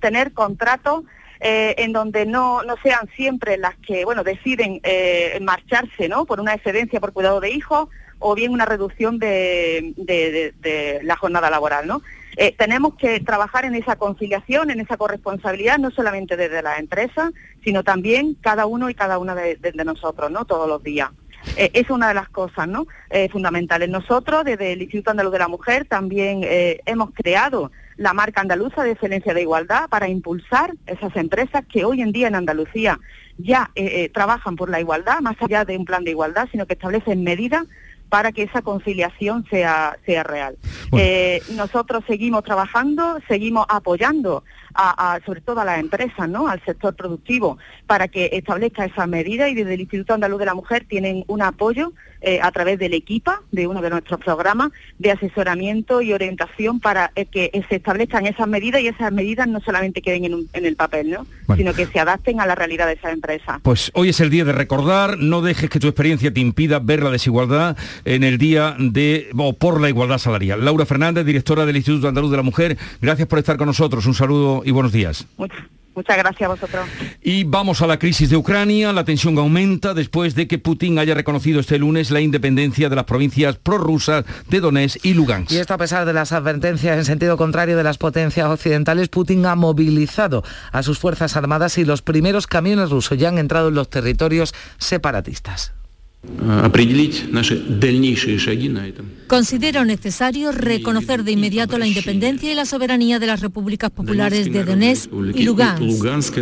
[0.00, 1.04] tener contratos
[1.42, 6.26] eh, en donde no, no sean siempre las que bueno deciden eh, marcharse ¿no?
[6.26, 11.48] por una excedencia por cuidado de hijos o bien una reducción de, de, la jornada
[11.48, 11.86] laboral.
[11.86, 12.02] ¿no?
[12.36, 17.32] Eh, tenemos que trabajar en esa conciliación, en esa corresponsabilidad, no solamente desde las empresas,
[17.64, 20.44] sino también cada uno y cada una de, nosotros, ¿no?
[20.44, 21.10] todos los días.
[21.56, 22.86] es una de las cosas ¿no?
[23.32, 23.88] fundamentales.
[23.88, 26.40] Nosotros, desde el Instituto Andaluz de la Mujer, también
[26.86, 32.00] hemos creado la marca andaluza de excelencia de igualdad para impulsar esas empresas que hoy
[32.00, 32.98] en día en Andalucía
[33.36, 36.66] ya eh, eh, trabajan por la igualdad, más allá de un plan de igualdad, sino
[36.66, 37.64] que establecen medidas
[38.10, 40.56] para que esa conciliación sea, sea real.
[40.92, 44.44] Eh, nosotros seguimos trabajando, seguimos apoyando
[44.74, 46.48] a, sobre todo a las empresas, ¿no?
[46.48, 50.54] al sector productivo, para que establezca esa medida y desde el Instituto Andaluz de la
[50.54, 55.10] Mujer tienen un apoyo eh, a través del EQUIPA, de uno de nuestros programas de
[55.10, 60.02] asesoramiento y orientación para eh, que se establezcan esas medidas y esas medidas no solamente
[60.02, 61.26] queden en, el papel, ¿no?
[61.56, 63.60] sino que se adapten a la realidad de esas empresas.
[63.62, 67.02] Pues hoy es el día de recordar, no dejes que tu experiencia te impida ver
[67.02, 70.62] la desigualdad en el día de o por la igualdad salarial.
[70.62, 74.04] Laura Fernández, directora del Instituto Andaluz de la Mujer, gracias por estar con nosotros.
[74.04, 75.26] Un saludo y buenos días.
[75.94, 76.88] Muchas gracias a vosotros.
[77.20, 78.92] Y vamos a la crisis de Ucrania.
[78.92, 83.04] La tensión aumenta después de que Putin haya reconocido este lunes la independencia de las
[83.04, 85.52] provincias prorrusas de Donetsk y Lugansk.
[85.52, 89.44] Y esto a pesar de las advertencias en sentido contrario de las potencias occidentales, Putin
[89.46, 93.74] ha movilizado a sus fuerzas armadas y los primeros camiones rusos ya han entrado en
[93.74, 95.74] los territorios separatistas.
[99.26, 104.64] Considero necesario reconocer de inmediato la independencia y la soberanía de las repúblicas populares de
[104.64, 106.36] Donetsk y Lugansk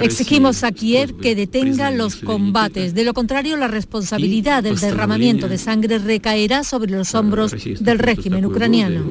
[0.00, 2.94] Exigimos a Kiev que detenga los combates.
[2.94, 8.46] De lo contrario, la responsabilidad del derramamiento de sangre recaerá sobre los hombros del régimen
[8.46, 9.02] ucraniano.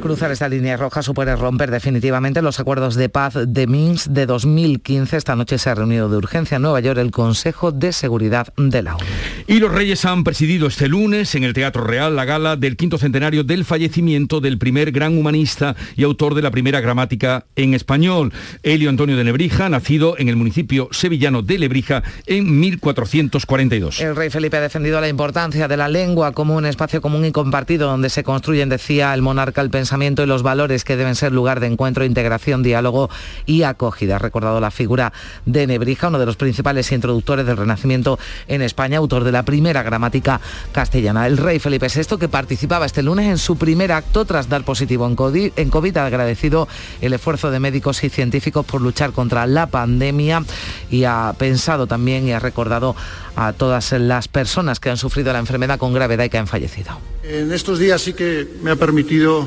[0.00, 5.16] Cruzar esta línea roja supone romper definitivamente los acuerdos de paz de Minsk de 2015.
[5.16, 8.82] Esta noche se ha reunido de urgencia en Nueva York el Consejo de Seguridad de
[8.82, 9.04] la ONU.
[9.46, 12.98] Y los reyes han presidido este lunes en el Teatro Real la gala del quinto
[12.98, 18.32] centenario del fallecimiento del primer gran humanista y autor de la primera gramática en español,
[18.62, 24.00] Elio Antonio de Lebrija, nacido en el municipio sevillano de Lebrija en 1442.
[24.00, 27.30] El rey Felipe ha defendido la importancia de la lengua como un espacio común y
[27.30, 31.30] compartido donde se construyen, decía el monarca, el pensamiento y los valores que deben ser
[31.30, 33.08] lugar de encuentro, integración, diálogo
[33.46, 34.16] y acogida.
[34.16, 35.12] Ha recordado la figura
[35.46, 39.84] de Nebrija, uno de los principales introductores del Renacimiento en España, autor de la primera
[39.84, 40.40] gramática
[40.72, 41.28] castellana.
[41.28, 45.06] El rey Felipe VI, que participaba este lunes en su primer acto tras dar positivo
[45.06, 46.66] en COVID, ha agradecido
[47.00, 50.42] el esfuerzo de médicos y científicos por luchar contra la pandemia
[50.90, 52.96] y ha pensado también y ha recordado
[53.36, 56.98] a todas las personas que han sufrido la enfermedad con gravedad y que han fallecido.
[57.22, 59.46] En estos días sí que me ha permitido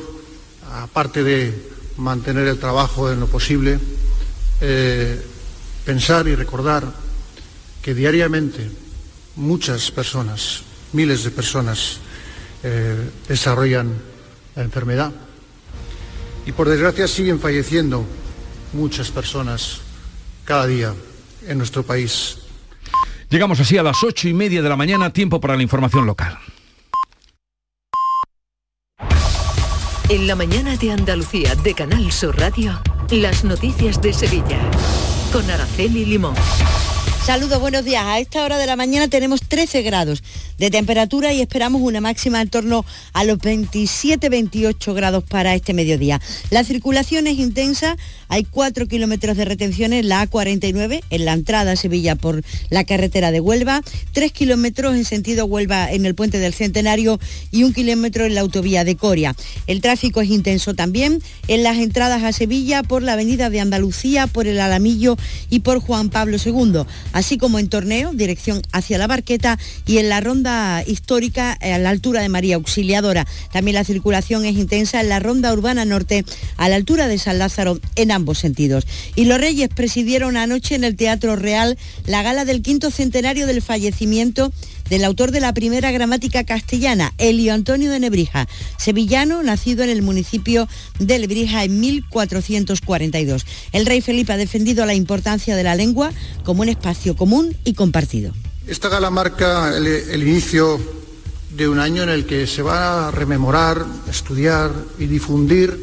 [0.84, 3.80] aparte de mantener el trabajo en lo posible,
[4.62, 5.20] eh,
[5.86, 6.84] pensar y recordar
[7.82, 8.70] que diariamente
[9.38, 11.98] muchas personas, miles de personas,
[12.62, 13.92] eh, desarrollan
[14.56, 15.12] la enfermedad
[16.46, 18.06] y por desgracia siguen falleciendo
[18.74, 19.82] muchas personas
[20.46, 20.94] cada día
[21.48, 22.40] en nuestro país.
[23.30, 26.38] Llegamos así a las ocho y media de la mañana, tiempo para la información local.
[30.10, 34.60] En la mañana de Andalucía de Canal Sur Radio, las noticias de Sevilla.
[35.32, 36.36] Con Araceli Limón.
[37.26, 38.04] Saludos, buenos días.
[38.06, 40.22] A esta hora de la mañana tenemos 13 grados
[40.58, 46.20] de temperatura y esperamos una máxima en torno a los 27-28 grados para este mediodía.
[46.50, 47.96] La circulación es intensa,
[48.28, 52.84] hay 4 kilómetros de retención en la A49, en la entrada a Sevilla por la
[52.84, 53.82] carretera de Huelva,
[54.12, 58.42] 3 kilómetros en sentido Huelva en el puente del Centenario y un kilómetro en la
[58.42, 59.34] autovía de Coria.
[59.66, 64.28] El tráfico es intenso también en las entradas a Sevilla por la avenida de Andalucía,
[64.28, 65.16] por el Alamillo
[65.50, 66.84] y por Juan Pablo II
[67.14, 71.78] así como en torneo, dirección hacia la Barqueta y en la ronda histórica eh, a
[71.78, 73.26] la altura de María Auxiliadora.
[73.52, 76.26] También la circulación es intensa en la ronda urbana norte
[76.58, 78.86] a la altura de San Lázaro en ambos sentidos.
[79.16, 83.62] Y los Reyes presidieron anoche en el Teatro Real la gala del quinto centenario del
[83.62, 84.52] fallecimiento
[84.94, 90.04] del autor de la primera gramática castellana, Elio Antonio de Nebrija, sevillano, nacido en el
[90.04, 90.68] municipio
[91.00, 93.44] de Lebrija en 1442.
[93.72, 96.12] El rey Felipe ha defendido la importancia de la lengua
[96.44, 98.34] como un espacio común y compartido.
[98.68, 100.80] Esta gala marca el, el inicio
[101.58, 105.76] de un año en el que se va a rememorar, estudiar y difundir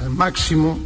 [0.00, 0.78] al máximo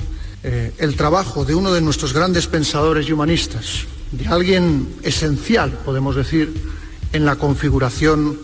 [0.44, 6.14] eh, el trabajo de uno de nuestros grandes pensadores y humanistas, de alguien esencial, podemos
[6.14, 6.77] decir,
[7.12, 8.38] en la configuración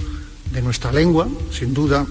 [0.52, 2.06] de nuestra lengua, sin duda,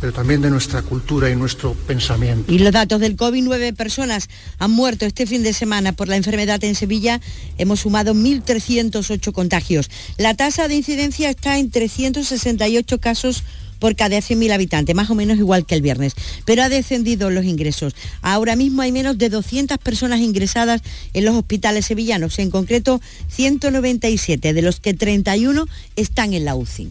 [0.00, 2.52] pero también de nuestra cultura y nuestro pensamiento.
[2.52, 6.16] Y los datos del COVID, nueve personas han muerto este fin de semana por la
[6.16, 7.20] enfermedad en Sevilla.
[7.58, 9.90] Hemos sumado 1.308 contagios.
[10.16, 13.42] La tasa de incidencia está en 368 casos
[13.78, 16.14] por cada 100.000 habitantes, más o menos igual que el viernes.
[16.44, 17.94] Pero ha descendido los ingresos.
[18.22, 24.52] Ahora mismo hay menos de 200 personas ingresadas en los hospitales sevillanos, en concreto 197,
[24.52, 26.90] de los que 31 están en la UCI.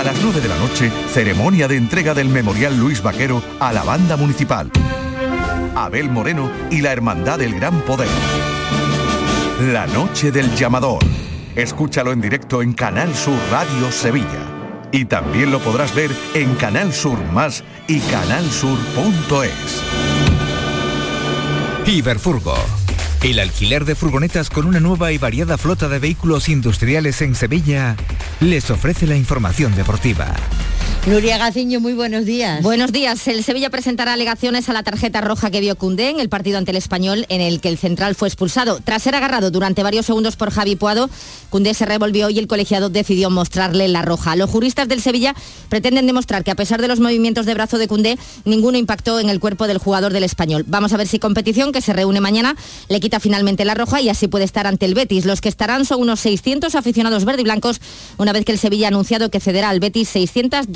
[0.00, 3.82] A las 9 de la noche, ceremonia de entrega del Memorial Luis Vaquero a la
[3.82, 4.70] banda municipal.
[5.74, 8.08] Abel Moreno y la Hermandad del Gran Poder.
[9.60, 11.00] La noche del llamador.
[11.54, 14.88] Escúchalo en directo en Canal Sur Radio Sevilla.
[14.90, 19.82] Y también lo podrás ver en Canal Sur Más y canalsur.es.
[21.84, 22.79] Iberfurgo.
[23.22, 27.94] El alquiler de furgonetas con una nueva y variada flota de vehículos industriales en Sevilla
[28.40, 30.34] les ofrece la información deportiva.
[31.06, 32.62] Nuria Gaciño, muy buenos días.
[32.62, 33.26] Buenos días.
[33.26, 36.72] El Sevilla presentará alegaciones a la tarjeta roja que vio Cundé en el partido ante
[36.72, 38.80] el Español en el que el central fue expulsado.
[38.84, 41.08] Tras ser agarrado durante varios segundos por Javi Puado,
[41.48, 44.36] Cundé se revolvió y el colegiado decidió mostrarle la roja.
[44.36, 45.34] Los juristas del Sevilla
[45.70, 49.30] pretenden demostrar que a pesar de los movimientos de brazo de Cundé, ninguno impactó en
[49.30, 50.64] el cuerpo del jugador del Español.
[50.68, 52.56] Vamos a ver si competición, que se reúne mañana,
[52.88, 55.24] le quita finalmente la roja y así puede estar ante el Betis.
[55.24, 57.80] Los que estarán son unos 600 aficionados verde y blancos,
[58.18, 60.14] una vez que el Sevilla ha anunciado que cederá al Betis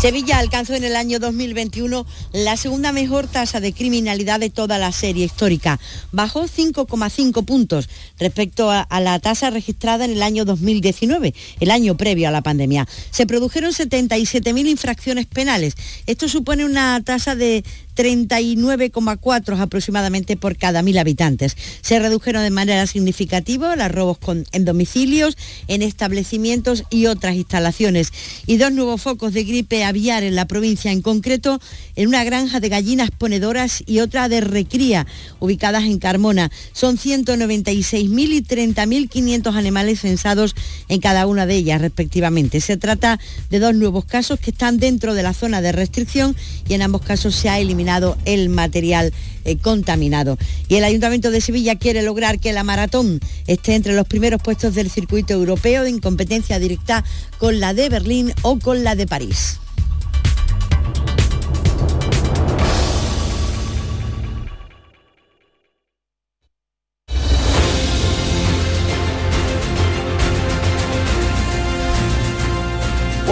[0.00, 4.92] Sevilla alcanzó en el año 2021 la segunda mejor tasa de criminalidad de toda la
[4.92, 5.80] serie histórica.
[6.12, 12.28] Bajó 5,5 puntos respecto a, la tasa registrada en el año 2019, el año previo
[12.28, 12.86] a la pandemia.
[13.10, 15.74] Se produjeron 77.000 infracciones penales.
[16.06, 17.64] Esto supone una tasa de
[17.98, 21.56] 39,4 aproximadamente por cada mil habitantes.
[21.80, 24.18] Se redujeron de manera significativa los robos
[24.52, 25.36] en domicilios,
[25.66, 28.12] en establecimientos y otras instalaciones.
[28.46, 31.60] Y dos nuevos focos de gripe aviar en la provincia, en concreto
[31.96, 35.04] en una granja de gallinas ponedoras y otra de recría,
[35.40, 36.52] ubicadas en Carmona.
[36.72, 40.54] Son 196.000 y 30.500 animales censados
[40.88, 42.60] en cada una de ellas, respectivamente.
[42.60, 43.18] Se trata
[43.50, 46.36] de dos nuevos casos que están dentro de la zona de restricción
[46.68, 47.87] y en ambos casos se ha eliminado
[48.24, 49.12] el material
[49.44, 50.38] eh, contaminado.
[50.68, 54.74] Y el Ayuntamiento de Sevilla quiere lograr que la maratón esté entre los primeros puestos
[54.74, 57.04] del circuito europeo en competencia directa
[57.38, 59.58] con la de Berlín o con la de París.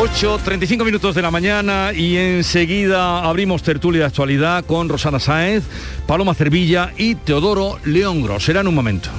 [0.06, 5.64] 8.35 minutos de la mañana y enseguida abrimos tertulia de actualidad con Rosana Sáez,
[6.06, 8.44] Paloma Cervilla y Teodoro León Gros.
[8.44, 9.10] Será en un momento.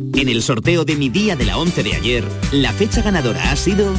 [0.15, 3.55] En el sorteo de mi día de la 11 de ayer, la fecha ganadora ha
[3.55, 3.93] sido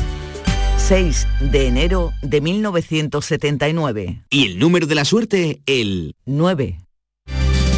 [0.77, 4.25] 6 de enero de 1979.
[4.31, 6.79] Y el número de la suerte, el 9.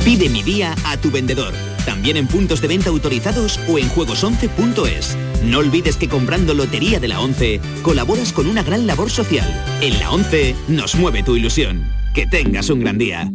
[0.05, 1.55] Pide mi día a tu vendedor,
[1.87, 5.16] también en puntos de venta autorizados o en juegos11.es.
[5.45, 9.49] No olvides que comprando Lotería de la 11 colaboras con una gran labor social.
[9.80, 11.85] En la 11 nos mueve tu ilusión.
[12.14, 13.30] Que tengas un gran día.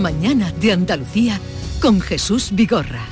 [0.00, 1.38] La mañana de Andalucía
[1.78, 3.02] con Jesús Vigorra.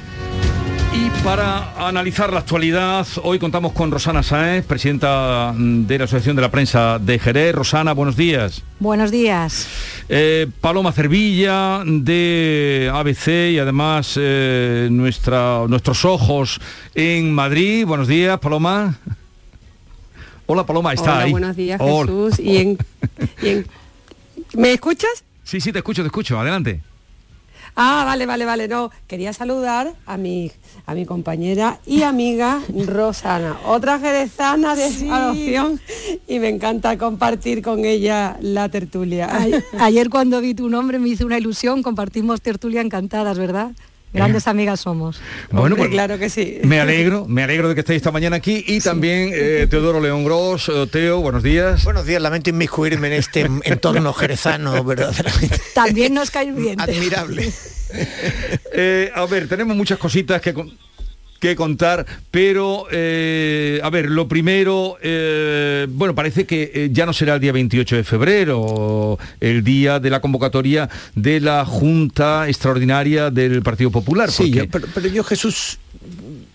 [0.95, 6.41] Y para analizar la actualidad, hoy contamos con Rosana Sáez, presidenta de la Asociación de
[6.41, 7.55] la Prensa de Jerez.
[7.55, 8.63] Rosana, buenos días.
[8.81, 9.69] Buenos días.
[10.09, 16.59] Eh, Paloma Cervilla de ABC y además eh, nuestra, nuestros ojos
[16.95, 17.85] en Madrid.
[17.85, 18.99] Buenos días, Paloma.
[20.47, 21.33] Hola, Paloma, está Hola, ahí.
[21.33, 22.39] Buenos días, Jesús.
[22.39, 22.79] y en...
[24.55, 25.23] ¿Me escuchas?
[25.49, 26.39] Sí, sí, te escucho, te escucho.
[26.39, 26.83] Adelante.
[27.75, 28.69] Ah, vale, vale, vale.
[28.69, 30.53] No, quería saludar a mi,
[30.85, 35.81] a mi compañera y amiga Rosana, otra jerezana de adopción
[36.27, 39.31] y me encanta compartir con ella la tertulia.
[39.81, 43.73] Ayer cuando vi tu nombre me hizo una ilusión, compartimos tertulia encantadas, ¿verdad?
[44.13, 44.51] Grandes Eh.
[44.51, 45.21] amigas somos.
[45.51, 46.59] Bueno, pues, claro que sí.
[46.65, 50.25] Me alegro, me alegro de que estéis esta mañana aquí y también eh, Teodoro León
[50.25, 50.69] Gros.
[50.69, 51.85] Eh, Teo, buenos días.
[51.85, 55.61] Buenos días, lamento inmiscuirme en este entorno jerezano, verdaderamente.
[55.75, 56.81] También nos cae bien.
[56.81, 57.53] Admirable.
[58.71, 60.71] Eh, a ver, tenemos muchas cositas que, con-
[61.41, 67.13] que contar, pero eh, a ver, lo primero, eh, bueno, parece que eh, ya no
[67.13, 73.31] será el día 28 de febrero, el día de la convocatoria de la Junta Extraordinaria
[73.31, 74.31] del Partido Popular.
[74.33, 75.79] Sí, porque- yo- pero, pero yo, Jesús,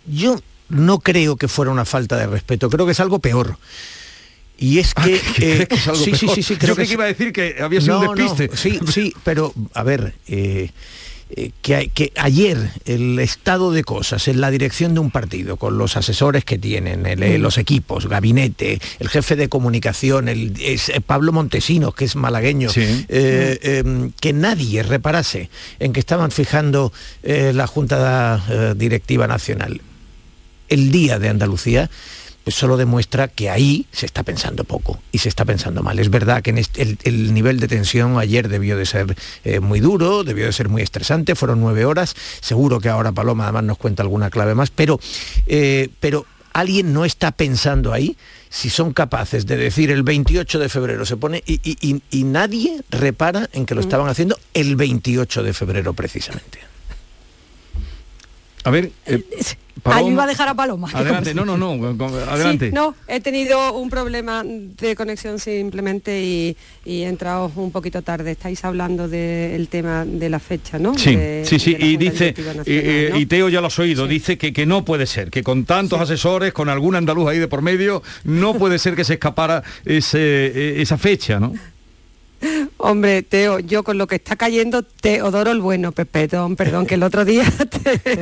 [0.05, 3.57] yo no creo que fuera una falta de respeto, creo que es algo peor.
[4.57, 5.19] Y es que...
[5.35, 6.35] ¿crees que es algo sí, sí, peor?
[6.35, 8.55] sí, sí, Yo creo creí que iba a decir que había sido un no, despiste.
[8.55, 10.71] sí, sí, pero a ver, eh, eh,
[11.61, 15.77] que, hay- que ayer el estado de cosas en la dirección de un partido, con
[15.77, 17.41] los asesores que tienen, el, eh, Mm.
[17.41, 22.69] los equipos, gabinete, el jefe de comunicación, el, es, eh, Pablo Montesinos, que es malagueño,
[22.75, 23.07] eh,
[23.61, 26.91] eh, que nadie reparase en que estaban fijando
[27.23, 29.81] eh, la Junta eh, Directiva Nacional.
[30.69, 31.89] El día de Andalucía
[32.43, 35.99] pues solo demuestra que ahí se está pensando poco y se está pensando mal.
[35.99, 40.23] Es verdad que en el, nivel de tensión ayer debió de ser eh, muy duro,
[40.23, 44.03] debió de ser muy estresante, fueron nueve horas, seguro que ahora Paloma además nos cuenta
[44.03, 44.99] alguna clave más, pero,
[45.47, 48.17] eh, pero alguien no está pensando ahí
[48.49, 53.49] si son capaces de decir el 28 de febrero se pone y, y nadie repara
[53.53, 53.85] en que lo mm.
[53.85, 56.72] estaban haciendo el 28 de febrero precisamente.
[58.63, 59.23] A ver, eh,
[59.85, 60.89] Ahí iba a dejar a Paloma.
[60.93, 61.73] Adelante, no, no, no,
[62.29, 62.71] adelante.
[62.71, 66.55] no, he tenido un problema de conexión simplemente y,
[66.85, 68.31] he entrado un poquito tarde.
[68.31, 70.97] Estáis hablando del tema de la fecha, ¿no?
[70.97, 72.33] Sí, sí, sí, y dice,
[72.65, 75.99] y, Teo ya lo has oído, dice que, que no puede ser, que con tantos
[75.99, 80.19] asesores, con algún andaluz ahí de por medio, no puede ser que se escapara ese,
[80.19, 81.53] e, esa fecha, ¿no?
[82.77, 87.03] Hombre, Teo, yo con lo que está cayendo, Teodoro el bueno, perdón, perdón, que el
[87.03, 87.45] otro día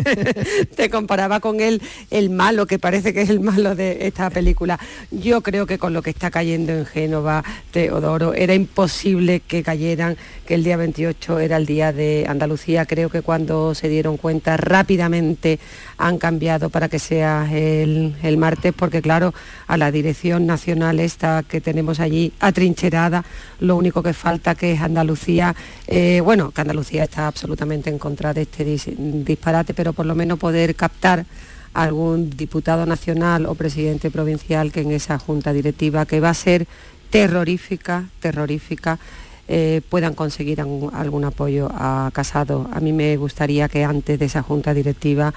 [0.75, 4.79] te, comparaba con él el malo, que parece que es el malo de esta película.
[5.09, 10.17] Yo creo que con lo que está cayendo en Génova, Teodoro, era imposible que cayeran,
[10.45, 12.85] que el día 28 era el día de Andalucía.
[12.85, 15.59] Creo que cuando se dieron cuenta rápidamente
[15.97, 19.33] han cambiado para que sea el, el martes, porque claro,
[19.67, 23.23] a la dirección nacional esta que tenemos allí atrincherada,
[23.59, 25.55] lo único que falta que es Andalucía,
[25.87, 30.39] eh, bueno, que Andalucía está absolutamente en contra de este disparate, pero por lo menos
[30.39, 31.25] poder captar
[31.73, 36.67] algún diputado nacional o presidente provincial que en esa junta directiva, que va a ser
[37.09, 38.99] terrorífica, terrorífica,
[39.47, 42.69] eh, puedan conseguir algún, apoyo a Casado.
[42.71, 45.33] A mí me gustaría que antes de esa junta directiva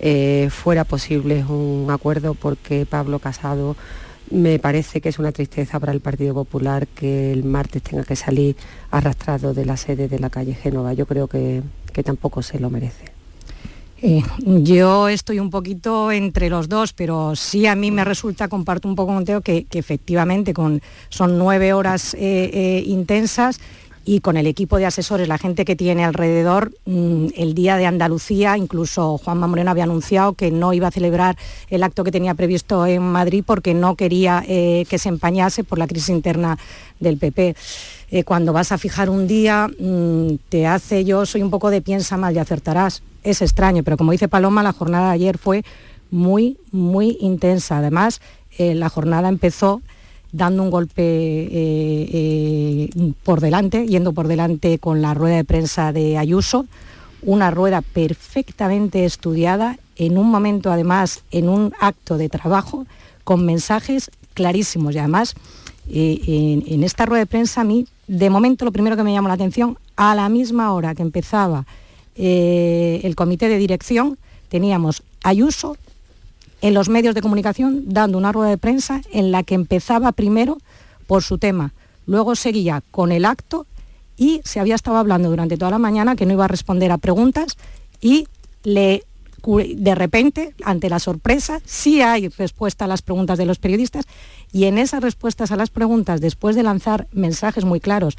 [0.00, 3.76] eh, fuera posible un acuerdo porque Pablo Casado
[4.30, 8.16] me parece que es una tristeza para el Partido Popular que el martes tenga que
[8.16, 8.56] salir
[8.90, 10.92] arrastrado de la sede de la calle Génova.
[10.94, 11.62] Yo creo que,
[12.04, 13.04] tampoco se lo merece.
[14.02, 18.88] Eh, yo estoy un poquito entre los dos, pero sí a mí me resulta, comparto
[18.88, 23.60] un poco con Teo, que, efectivamente con, son nueve horas eh, eh, intensas
[24.04, 27.86] y con el equipo de asesores, la gente que tiene alrededor, mm, el Día de
[27.86, 31.36] Andalucía, incluso Juanma Moreno había anunciado que no iba a celebrar
[31.70, 35.78] el acto que tenía previsto en Madrid porque no quería eh, que se empañase por
[35.78, 36.58] la crisis interna
[37.00, 37.56] del PP.
[38.10, 41.80] Eh, cuando vas a fijar un día, mm, te hace, yo soy un poco de
[41.80, 43.02] piensa mal y acertarás.
[43.22, 45.64] Es extraño, pero como dice Paloma, la jornada de ayer fue
[46.10, 47.78] muy, muy intensa.
[47.78, 48.20] Además,
[48.58, 49.82] eh, la jornada empezó
[50.34, 51.48] dando un golpe eh,
[52.12, 56.66] eh, por delante, yendo por delante con la rueda de prensa de Ayuso,
[57.22, 62.84] una rueda perfectamente estudiada, en un momento además, en un acto de trabajo,
[63.22, 64.96] con mensajes clarísimos.
[64.96, 65.36] Y además,
[65.88, 69.28] eh, en, esta rueda de prensa a mí, de momento lo primero que me llamó
[69.28, 71.64] la atención, a la misma hora que empezaba
[72.16, 74.18] el comité de dirección,
[74.48, 75.76] teníamos Ayuso
[76.64, 80.56] en los medios de comunicación dando una rueda de prensa en la que empezaba primero
[81.06, 81.74] por su tema,
[82.06, 83.66] luego seguía con el acto
[84.16, 86.96] y se había estado hablando durante toda la mañana que no iba a responder a
[86.96, 87.58] preguntas
[88.00, 88.28] y
[88.62, 89.04] le
[89.76, 94.06] de repente, ante la sorpresa, sí hay respuesta a las preguntas de los periodistas
[94.50, 98.16] y en esas respuestas a las preguntas, después de lanzar mensajes muy claros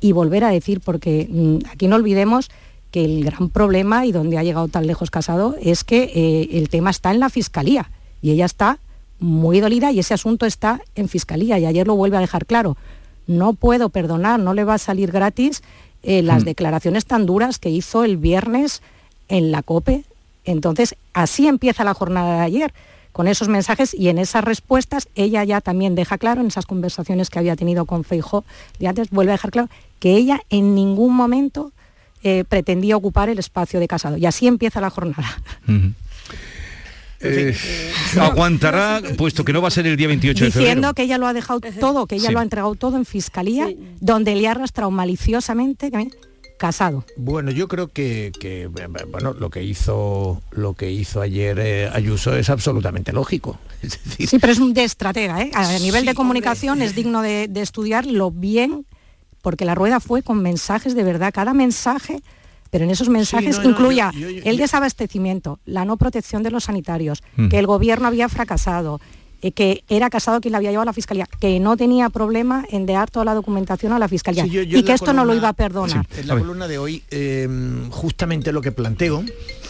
[0.00, 2.48] y volver a decir, porque mm, aquí no olvidemos
[2.92, 6.68] que el gran problema y donde ha llegado tan lejos Casado es que eh, el
[6.68, 7.90] tema está en la Fiscalía
[8.20, 8.78] y ella está
[9.18, 12.76] muy dolida y ese asunto está en Fiscalía y ayer lo vuelve a dejar claro.
[13.26, 15.62] No puedo perdonar, no le va a salir gratis
[16.02, 16.46] eh, las hmm.
[16.46, 18.82] declaraciones tan duras que hizo el viernes
[19.28, 20.04] en la COPE.
[20.44, 22.74] Entonces, así empieza la jornada de ayer,
[23.12, 27.30] con esos mensajes y en esas respuestas ella ya también deja claro, en esas conversaciones
[27.30, 28.44] que había tenido con Feijó
[28.78, 29.68] de antes, vuelve a dejar claro
[30.00, 31.72] que ella en ningún momento
[32.22, 34.16] eh, pretendía ocupar el espacio de Casado.
[34.16, 35.40] Y así empieza la jornada.
[37.20, 37.54] Eh,
[38.20, 40.68] aguantará, puesto que no va a ser el día 28 de febrero.
[40.68, 43.68] Diciendo que ella lo ha dejado todo, que ella lo ha entregado todo en fiscalía,
[44.00, 45.90] donde le ha arrastrado maliciosamente
[46.58, 47.04] casado.
[47.16, 48.68] Bueno, yo creo que,
[49.10, 53.58] bueno, lo que hizo lo que hizo ayer eh, Ayuso es absolutamente lógico.
[54.26, 58.06] sí, pero es un de estratega, A nivel de comunicación es digno de, de estudiar
[58.06, 58.86] lo bien
[59.42, 62.22] porque la rueda fue con mensajes de verdad, cada mensaje,
[62.70, 64.10] pero en esos mensajes incluía
[64.44, 67.48] el desabastecimiento, la no protección de los sanitarios, mm.
[67.48, 68.98] que el gobierno había fracasado,
[69.42, 72.64] eh, que era casado quien la había llevado a la fiscalía, que no tenía problema
[72.70, 75.52] en dar toda la documentación a la fiscalía y que esto no lo iba a
[75.52, 76.06] perdonar.
[76.16, 79.24] en la columna de hoy, em, justamente lo que planteo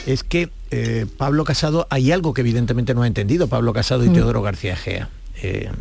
[0.07, 4.11] es que eh, Pablo Casado, hay algo que evidentemente no ha entendido Pablo Casado y
[4.11, 4.13] mm.
[4.13, 5.09] Teodoro García Gea.
[5.43, 5.73] Em,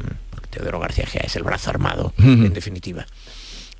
[0.50, 3.06] Teodoro García Gea es el brazo armado, en definitiva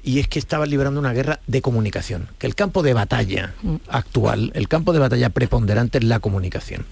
[0.04, 3.54] y es que estaba librando una guerra de comunicación, que el campo de batalla
[3.88, 6.86] actual, el campo de batalla preponderante es la comunicación.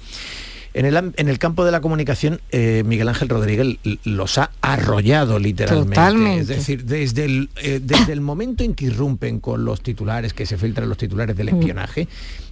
[0.74, 5.40] En el, en el campo de la comunicación, eh, Miguel Ángel Rodríguez los ha arrollado
[5.40, 5.96] literalmente.
[5.96, 6.42] Totalmente.
[6.42, 10.46] Es decir, desde el, eh, desde el momento en que irrumpen con los titulares, que
[10.46, 12.08] se filtran los titulares del espionaje,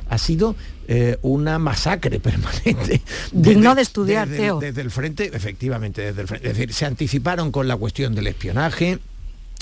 [0.09, 0.55] ha sido
[0.87, 3.01] eh, una masacre permanente.
[3.31, 4.59] Digno de estudiar, desde, Teo.
[4.59, 6.47] Desde el frente, efectivamente, desde el frente.
[6.47, 8.97] Es decir, se anticiparon con la cuestión del espionaje,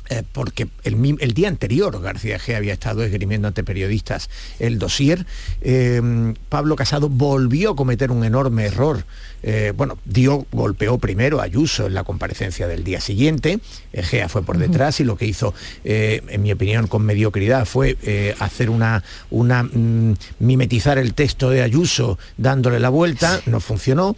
[0.10, 4.30] eh, porque el, el día anterior García G había estado esgrimiendo ante periodistas
[4.60, 5.26] el dossier.
[5.62, 9.06] Eh, Pablo Casado volvió a cometer un enorme error.
[9.47, 13.60] Eh, bueno, dio, golpeó primero a Ayuso en la comparecencia del día siguiente.
[13.93, 15.53] Eh, Gea fue por detrás y lo que hizo,
[15.84, 21.51] eh, en mi opinión, con mediocridad fue eh, hacer una, una mm, mimetizar el texto
[21.51, 23.39] de Ayuso dándole la vuelta.
[23.45, 24.16] No funcionó.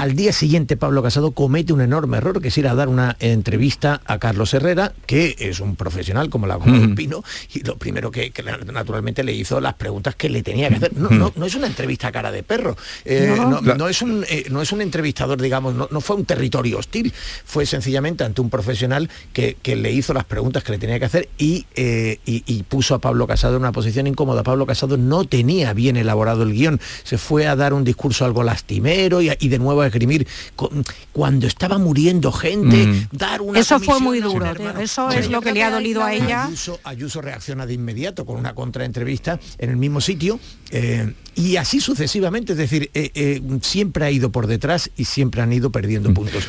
[0.00, 3.18] Al día siguiente Pablo Casado comete un enorme error, que es ir a dar una
[3.20, 7.22] entrevista a Carlos Herrera, que es un profesional como la goma del pino,
[7.52, 10.96] y lo primero que, que naturalmente le hizo las preguntas que le tenía que hacer.
[10.96, 13.60] No, no, no es una entrevista a cara de perro, eh, No.
[13.60, 16.78] no, no es un, eh, no es un entrevistador, digamos, no, no fue un territorio
[16.78, 17.12] hostil,
[17.44, 21.04] fue sencillamente ante un profesional que, que le hizo las preguntas que le tenía que
[21.04, 24.44] hacer y, eh, y- y puso a Pablo Casado en una posición incómoda.
[24.44, 28.42] Pablo Casado no tenía bien elaborado el guion, se fue a dar un discurso algo
[28.42, 30.26] lastimero y, de nuevo esgrimir
[30.56, 33.08] con- cuando estaba muriendo gente, Mm.
[33.12, 34.80] dar una Eso fue muy duro, hermano.
[34.80, 36.46] Eso es lo que le ha dolido a ella.
[36.46, 40.40] Ayuso, Ayuso reacciona de inmediato con una contraentrevista en el mismo sitio
[40.70, 45.40] eh, y así sucesivamente, es decir, eh, eh, siempre ha ido por detrás y siempre
[45.40, 46.46] han ido perdiendo puntos.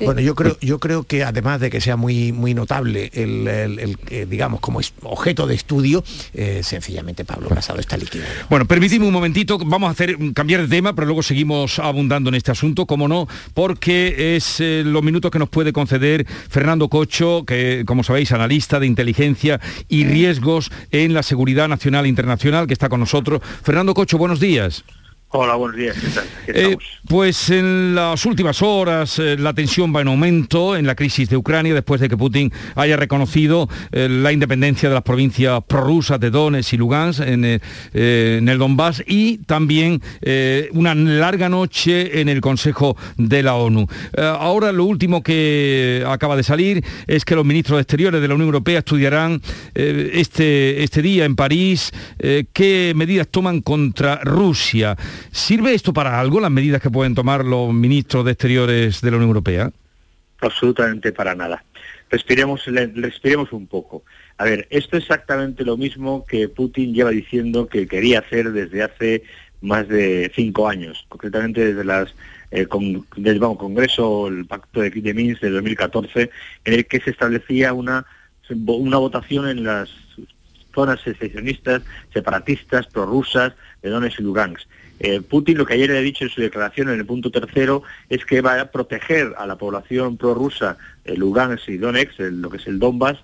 [0.00, 3.78] Bueno, yo creo, yo creo que además de que sea muy, muy notable el, el-
[3.78, 6.04] el, eh, digamos, como es objeto de estudio,
[6.34, 8.28] eh, sencillamente Pablo Casado está liquidado.
[8.50, 12.34] Bueno, permitidme un momentito, vamos a hacer cambiar de tema, pero luego seguimos abundando en
[12.34, 17.44] este asunto, como no, porque es eh, los minutos que nos puede conceder Fernando Cocho,
[17.46, 22.74] que como sabéis, analista de inteligencia y riesgos en la seguridad nacional e internacional, que
[22.74, 23.40] está con nosotros.
[23.62, 24.84] Fernando Cocho, buenos días.
[25.38, 25.94] Hola, buenos días.
[26.00, 26.24] ¿Qué tal?
[26.46, 26.76] ¿Qué Eh,
[27.06, 31.36] pues en las últimas horas eh, la tensión va en aumento en la crisis de
[31.36, 36.30] Ucrania después de que Putin haya reconocido eh, la independencia de las provincias prorrusas de
[36.30, 40.00] Donetsk y Lugansk en, en el Donbass y también
[40.72, 43.86] una larga noche en el Consejo de la ONU.
[44.16, 48.34] Ahora lo último que acaba de salir es que los ministros de Exteriores de la
[48.34, 49.40] Unión Europea estudiarán
[49.74, 51.92] este, este día en París
[52.52, 54.96] qué medidas toman contra Rusia.
[55.30, 59.16] ¿Sirve esto para algo, las medidas que pueden tomar los ministros de Exteriores de la
[59.16, 59.70] Unión Europea?
[60.40, 61.64] Absolutamente para nada.
[62.10, 64.04] Respiremos, respiremos un poco.
[64.38, 68.82] A ver, esto es exactamente lo mismo que Putin lleva diciendo que quería hacer desde
[68.82, 69.22] hace
[69.60, 72.14] más de cinco años, concretamente desde las
[72.50, 76.30] eh, Congreso, el Pacto de, de Minsk de 2014,
[76.64, 78.06] en el que se establecía una,
[78.48, 79.90] una votación en las
[80.74, 84.68] zonas secesionistas, separatistas, prorrusas de Donetsk y Lugansk.
[84.98, 87.82] Eh, Putin lo que ayer le ha dicho en su declaración en el punto tercero
[88.08, 92.48] es que va a proteger a la población prorrusa eh, Lugansk y Donetsk, el- lo
[92.50, 93.18] que es el Donbass,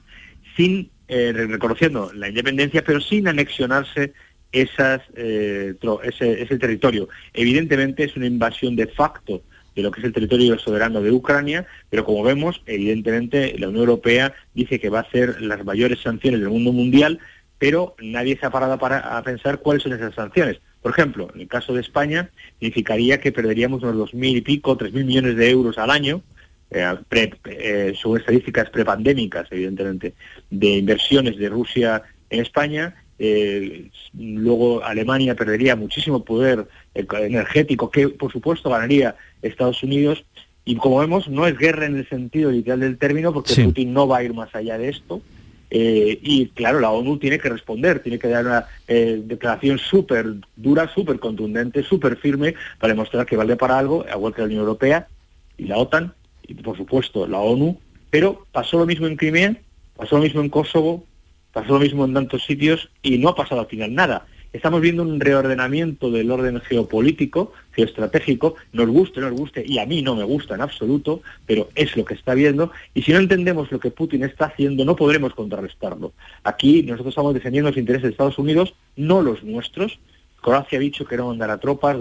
[0.56, 4.12] sin eh, reconociendo la independencia, pero sin anexionarse
[4.52, 7.08] eh, ese, ese territorio.
[7.32, 9.42] Evidentemente es una invasión de facto
[9.74, 13.84] de lo que es el territorio soberano de Ucrania, pero como vemos, evidentemente la Unión
[13.84, 17.18] Europea dice que va a hacer las mayores sanciones del mundo mundial,
[17.58, 20.60] pero nadie se ha parado para a pensar cuáles son esas sanciones.
[20.82, 22.28] Por ejemplo, en el caso de España,
[22.58, 26.22] significaría que perderíamos unos dos mil y pico, tres mil millones de euros al año,
[26.70, 30.14] eh, pre- eh, según estadísticas prepandémicas, evidentemente,
[30.50, 32.96] de inversiones de Rusia en España.
[33.18, 40.24] Eh, luego Alemania perdería muchísimo poder eh, energético, que por supuesto ganaría Estados Unidos.
[40.64, 43.62] Y como vemos, no es guerra en el sentido literal del término, porque Sí.
[43.64, 45.20] Putin no va a ir más allá de esto.
[45.74, 50.26] Eh, y claro, la ONU tiene que responder, tiene que dar una eh, declaración súper
[50.54, 54.60] dura, súper contundente, súper firme para demostrar que vale para algo, igual que la Unión
[54.60, 55.08] Europea
[55.56, 56.12] y la OTAN,
[56.46, 57.80] y por supuesto la ONU.
[58.10, 59.56] Pero pasó lo mismo en Crimea,
[59.96, 61.06] pasó lo mismo en Kosovo,
[61.54, 64.26] pasó lo mismo en tantos sitios y no ha pasado al final nada.
[64.52, 70.02] Estamos viendo un reordenamiento del orden geopolítico, geoestratégico, nos guste nos guste, y a mí
[70.02, 73.70] no me gusta en absoluto, pero es lo que está viendo, y si no entendemos
[73.72, 76.12] lo que Putin está haciendo, no podremos contrarrestarlo.
[76.44, 79.98] Aquí nosotros estamos defendiendo los intereses de Estados Unidos, no los nuestros.
[80.40, 81.96] Croacia ha dicho que no mandará tropas,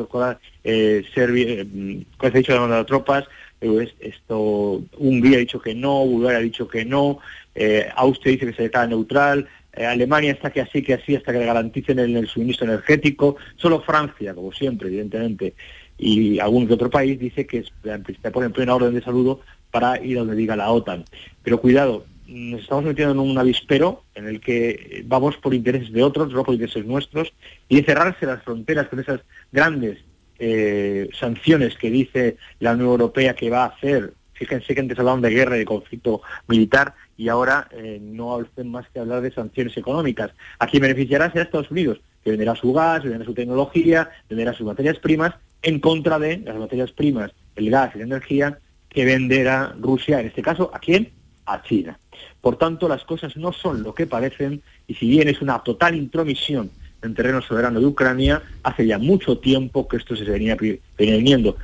[0.63, 3.25] eh, Serbia, eh, ha dicho que no mandará tropas,
[3.61, 7.19] es- esto, Hungría ha dicho que no, Bulgaria ha dicho que no,
[7.53, 11.31] eh, Austria dice que se declara neutral, eh, Alemania está que así, que así, hasta
[11.31, 15.53] que le garanticen el, suministro energético, solo Francia, como siempre, evidentemente,
[15.97, 20.17] y algún otro país dice que se pone en plena orden de saludo para ir
[20.17, 21.05] a donde diga la OTAN.
[21.43, 26.03] Pero cuidado, nos estamos metiendo en un avispero en el que vamos por intereses de
[26.03, 27.33] otros, no por intereses nuestros,
[27.69, 29.99] y de cerrarse las fronteras con esas grandes
[30.39, 34.13] eh, sanciones que dice la Unión Europea que va a hacer.
[34.33, 38.71] Fíjense que antes hablaban de guerra y de conflicto militar y ahora eh, no hacen
[38.71, 40.31] más que hablar de sanciones económicas.
[40.57, 44.65] A quien beneficiará será Estados Unidos, que venderá su gas, venderá su tecnología, venderá sus
[44.65, 48.57] materias primas, en contra de las materias primas, el gas y la energía,
[48.89, 51.11] que venderá Rusia, en este caso, ¿a quién?
[51.45, 51.99] A China.
[52.41, 55.93] Por tanto, las cosas no son lo que parecen y si bien es una total
[55.93, 56.71] intromisión
[57.03, 60.57] en terreno soberano de Ucrania, hace ya mucho tiempo que esto se venía
[60.97, 61.55] viniendo,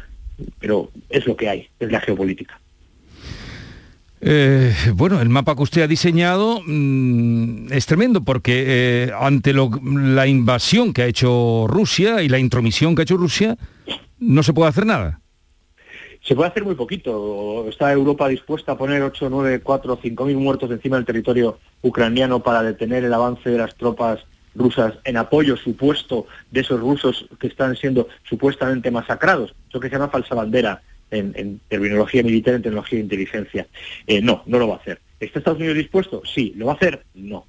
[0.59, 2.59] pero es lo que hay, es la geopolítica.
[4.19, 10.27] Eh, bueno, el mapa que usted ha diseñado mm, es tremendo porque eh, ante la
[10.27, 13.57] invasión que ha hecho Rusia y la intromisión que ha hecho Rusia,
[14.19, 15.21] no se puede hacer nada.
[16.23, 17.65] Se puede hacer muy poquito.
[17.69, 22.41] Está Europa dispuesta a poner 8, 9, 4, 5 mil muertos encima del territorio ucraniano
[22.41, 27.47] para detener el avance de las tropas rusas en apoyo supuesto de esos rusos que
[27.47, 29.53] están siendo supuestamente masacrados.
[29.69, 30.81] Eso que se llama falsa bandera
[31.11, 33.67] en, terminología militar, en tecnología de inteligencia.
[34.05, 34.99] Eh, no, no lo va a hacer.
[35.19, 36.21] ¿Está Estados Unidos dispuesto?
[36.25, 36.53] Sí.
[36.55, 37.03] ¿Lo va a hacer?
[37.13, 37.45] No.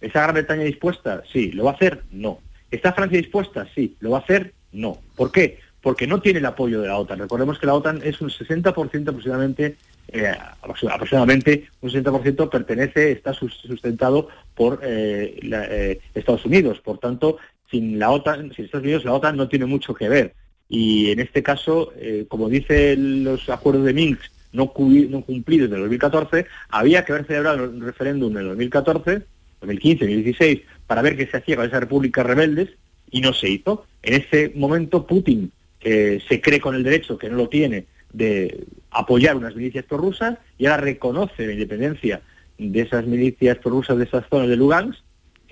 [0.00, 1.22] ¿Está Gran Bretaña dispuesta?
[1.30, 1.52] Sí.
[1.52, 2.02] ¿Lo va a hacer?
[2.10, 2.40] No.
[2.70, 3.66] ¿Está Francia dispuesta?
[3.74, 3.96] Sí.
[4.00, 4.54] ¿Lo va a hacer?
[4.72, 4.98] No.
[5.16, 5.58] ¿Por qué?
[5.80, 7.18] Porque no tiene el apoyo de la OTAN.
[7.18, 9.76] Recordemos que la OTAN es un 60% aproximadamente,
[10.08, 10.32] eh,
[10.62, 16.80] aproximadamente un 60% pertenece, está sustentado por eh, Estados Unidos.
[16.80, 17.38] Por tanto,
[17.70, 20.34] sin la OTAN, sin Estados Unidos, la OTAN no tiene mucho que ver.
[20.72, 24.22] Y en este caso, eh, como dicen los acuerdos de Minsk
[24.54, 29.22] no, cumplidos en el 2014, había que haber celebrado un referéndum en el 2014,
[29.60, 32.70] 2015, 2016, para ver qué se hacía con esas repúblicas rebeldes,
[33.10, 33.84] y no se hizo.
[34.02, 35.52] En ese momento Putin
[35.82, 40.64] se cree con el derecho, que no lo tiene, de apoyar unas milicias prorrusas y
[40.64, 42.22] ahora reconoce la independencia
[42.56, 45.00] de esas milicias prorrusas de esas zonas de Lugansk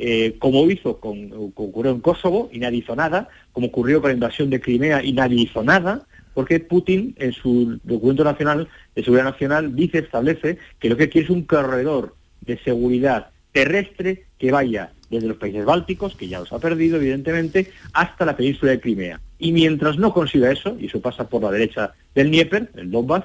[0.02, 4.14] eh, como hizo con, ocurrió en Kosovo y nadie hizo nada, como ocurrió con la
[4.14, 9.26] invasión de Crimea y nadie hizo nada, porque Putin en su documento nacional de seguridad
[9.26, 14.92] nacional dice, establece que lo que quiere es un corredor de seguridad terrestre que vaya
[15.10, 19.20] desde los países bálticos, que ya los ha perdido evidentemente, hasta la península de Crimea.
[19.38, 23.24] Y mientras no consiga eso, y eso pasa por la derecha del Dnieper, el Donbass,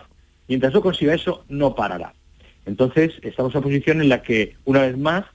[0.50, 2.14] mientras no consiga eso, no parará.
[2.66, 5.26] Entonces, estamos en una posición en la que, una vez más,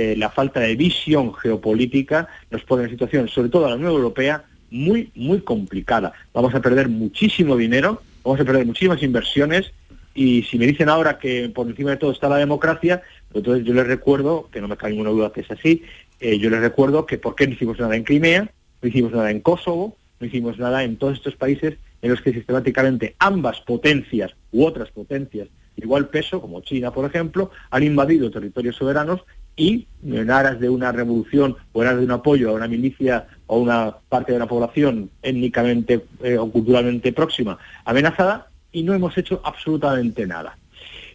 [0.00, 3.90] eh, la falta de visión geopolítica nos pone en situación, sobre todo a la Unión
[3.90, 6.12] Europea, muy, muy complicada.
[6.32, 9.72] Vamos a perder muchísimo dinero, vamos a perder muchísimas inversiones
[10.14, 13.02] y si me dicen ahora que por encima de todo está la democracia,
[13.34, 15.82] entonces yo les recuerdo, que no me cae ninguna duda que es así,
[16.20, 18.48] eh, yo les recuerdo que por qué no hicimos nada en Crimea,
[18.80, 22.32] no hicimos nada en Kosovo, no hicimos nada en todos estos países en los que
[22.32, 28.76] sistemáticamente ambas potencias u otras potencias igual peso, como China, por ejemplo, han invadido territorios
[28.76, 29.20] soberanos
[29.58, 33.26] y en aras de una revolución o en aras de un apoyo a una milicia
[33.46, 39.18] o una parte de la población étnicamente eh, o culturalmente próxima amenazada y no hemos
[39.18, 40.56] hecho absolutamente nada.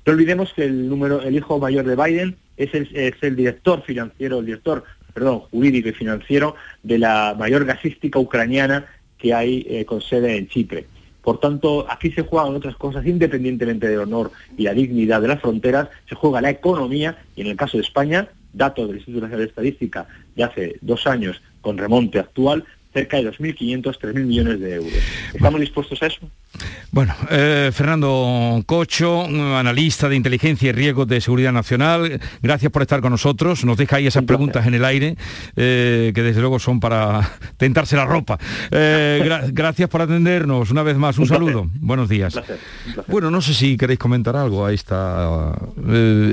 [0.06, 3.82] No olvidemos que el número, el hijo mayor de Biden es el, es el director
[3.84, 4.84] financiero, el director,
[5.14, 8.86] perdón, jurídico y financiero de la mayor gasística ucraniana
[9.18, 10.86] que hay eh, con sede en Chipre.
[11.24, 15.42] Por tanto, aquí se juegan otras cosas, independientemente del honor y la dignidad de las
[15.42, 19.46] fronteras, se juega la economía y en el caso de España, datos del Instituto Nacional
[19.46, 24.76] de Estadística de hace dos años con remonte actual, cerca de 2.500, 3.000 millones de
[24.76, 24.94] euros.
[25.34, 26.30] ¿Estamos dispuestos a eso?
[26.94, 33.02] Bueno, eh, Fernando Cocho, analista de inteligencia y riesgos de seguridad nacional, gracias por estar
[33.02, 33.66] con nosotros.
[33.66, 35.18] Nos deja ahí esas preguntas en el aire,
[35.56, 38.38] eh, que desde luego son para tentarse la ropa.
[38.70, 41.18] Eh, gracias por atendernos una vez más.
[41.18, 41.68] Un, saludo.
[41.80, 42.40] Buenos días.
[43.08, 45.56] Bueno, no sé si queréis comentar algo a esta.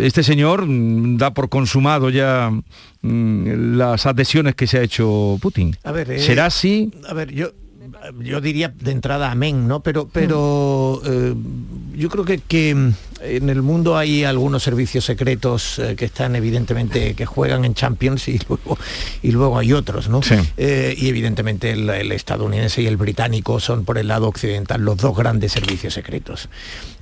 [0.02, 2.50] este señor mm, da por consumado ya
[3.00, 5.74] mm, las adhesiones que se ha hecho Putin.
[5.84, 6.92] A ver, ¿Será así?
[7.08, 7.52] A ver, yo
[8.18, 9.80] yo diría de entrada amén, ¿no?
[9.80, 11.34] Pero, pero eh,
[11.94, 17.14] yo creo que, que, en el mundo hay algunos servicios secretos eh, que están evidentemente,
[17.14, 18.78] que juegan en Champions y luego,
[19.22, 20.20] y luego hay otros, ¿no?
[20.56, 24.96] Eh, y evidentemente el, el, estadounidense y el británico son por el lado occidental los
[24.96, 26.48] dos grandes servicios secretos.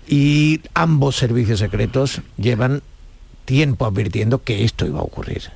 [0.08, 2.82] Y ambos servicios secretos llevan
[3.44, 5.50] tiempo advirtiendo que esto iba a ocurrir.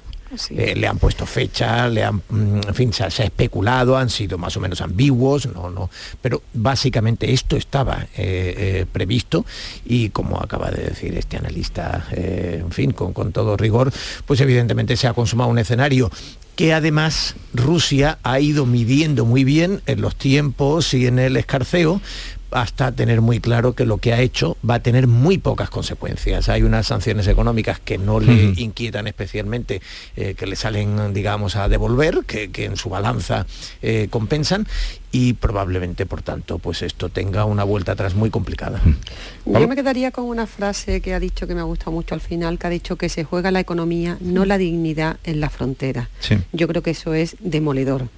[0.51, 4.39] Eh, le han puesto fecha, le han, mm, en fin, se, ha especulado, han sido
[4.39, 5.91] más o menos ambiguos, no, no,
[6.23, 9.45] pero básicamente esto estaba eh, eh, previsto
[9.85, 13.93] y como acaba de decir este analista, en fin, con, con todo rigor,
[14.27, 16.11] pues evidentemente se ha consumado un escenario
[16.57, 22.01] que además Rusia ha ido midiendo muy bien en los tiempos y en el escarceo
[22.53, 26.49] hasta tener muy claro que lo que ha hecho va a tener muy pocas consecuencias.
[26.49, 29.81] Hay unas sanciones económicas que no le inquietan especialmente,
[30.17, 33.47] eh, que le salen, digamos, a devolver, que, en su balanza
[33.83, 34.67] eh, compensan
[35.11, 38.81] y probablemente, por tanto, pues esto tenga una vuelta atrás muy complicada.
[39.45, 42.21] Yo me quedaría con una frase que ha dicho que me ha gustado mucho al
[42.21, 46.09] final, que ha dicho que se juega la economía, no la dignidad en la frontera.
[46.53, 48.09] Yo creo que eso es demoledor.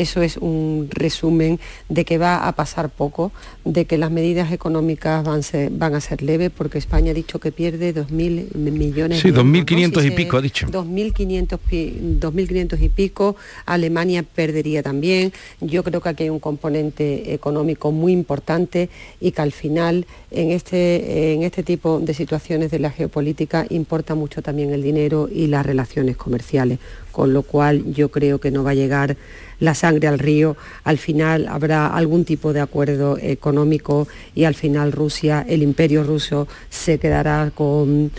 [0.00, 3.32] Eso es un resumen de que va a pasar poco,
[3.66, 5.42] de que las medidas económicas van,
[5.72, 10.10] van a ser leves, porque España ha dicho que pierde 2.000 millones sí, 2.500 y
[10.12, 10.66] pico ha dicho.
[10.68, 13.36] 2.500 y pico,
[13.66, 15.34] Alemania perdería también.
[15.60, 18.88] Yo creo que aquí hay un componente económico muy importante
[19.20, 24.14] y que al final en este, en este tipo de situaciones de la geopolítica importa
[24.14, 26.78] mucho también el dinero y las relaciones comerciales,
[27.12, 29.16] con lo cual yo creo que no va a llegar
[29.60, 34.90] la sangre al río, al final habrá algún tipo de acuerdo económico y al final
[34.90, 38.10] Rusia, el imperio ruso, se quedará con,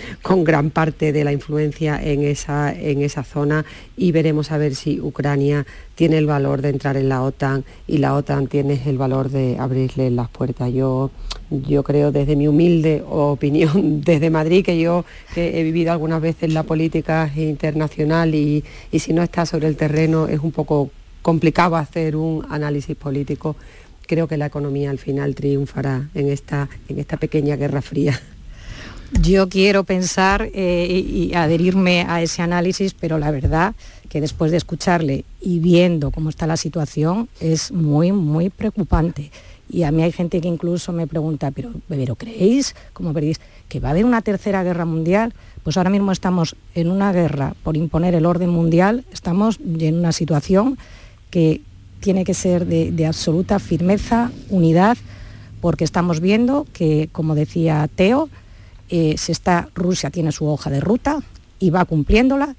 [0.44, 3.66] gran parte de la influencia en esa, en esa zona
[3.98, 5.66] y veremos a ver si Ucrania
[5.96, 9.58] tiene el valor de entrar en la OTAN y la OTAN tiene el valor de
[9.60, 10.72] abrirle las puertas.
[10.72, 11.12] Yo,
[11.50, 16.64] yo creo desde mi humilde opinión desde Madrid, que yo he vivido algunas veces la
[16.64, 18.64] política internacional y,
[18.98, 20.90] si no está sobre el terreno es un poco
[21.22, 23.56] complicado hacer un análisis político,
[24.08, 28.20] creo que la economía al final triunfará en esta, en esta pequeña guerra fría.
[29.22, 33.76] Yo quiero pensar eh, y adherirme a ese análisis, pero la verdad
[34.12, 39.32] que después de escucharle y viendo cómo está la situación es muy, muy preocupante.
[39.70, 43.40] Y a mí hay gente que incluso me pregunta, pero, ¿pero creéis, como veréis,
[43.70, 45.34] que va a haber una tercera guerra mundial?
[45.64, 50.12] Pues ahora mismo estamos en una guerra por imponer el orden mundial, estamos en una
[50.12, 50.78] situación
[51.30, 51.62] que
[52.02, 54.98] tiene que ser de, absoluta firmeza, unidad,
[55.62, 58.28] porque estamos viendo que, como decía Teo,
[58.90, 61.24] eh, se está, Rusia tiene su hoja de ruta
[61.60, 62.58] y va cumpliéndola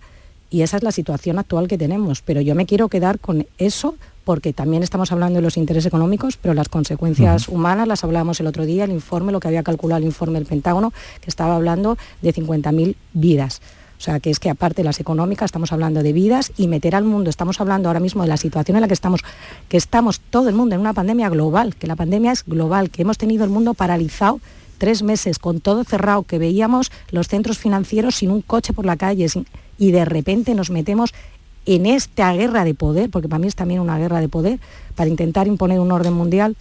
[0.53, 2.21] y esa es la situación actual que tenemos.
[2.21, 3.95] Pero yo me quiero quedar con eso
[4.25, 8.47] porque también estamos hablando de los intereses económicos, pero las consecuencias humanas las hablábamos el
[8.47, 11.97] otro día, el informe, lo que había calculado el informe del Pentágono, que estaba hablando
[12.21, 13.63] de 50.000 vidas.
[13.99, 16.95] O sea, que es que aparte de las económicas estamos hablando de vidas y meter
[16.97, 19.23] al mundo, estamos hablando ahora mismo de la situación en la que estamos,
[19.69, 23.03] que estamos todo el mundo en una pandemia global, que la pandemia es global, que
[23.03, 24.41] hemos tenido el mundo paralizado
[24.83, 28.97] tres meses con todo cerrado, que veíamos los centros financieros sin un coche por la
[28.97, 29.29] calle
[29.79, 31.15] y de repente nos metemos
[31.67, 34.59] en esta guerra de poder, porque para mí es también una guerra de poder,
[34.97, 36.57] para intentar imponer un orden mundial.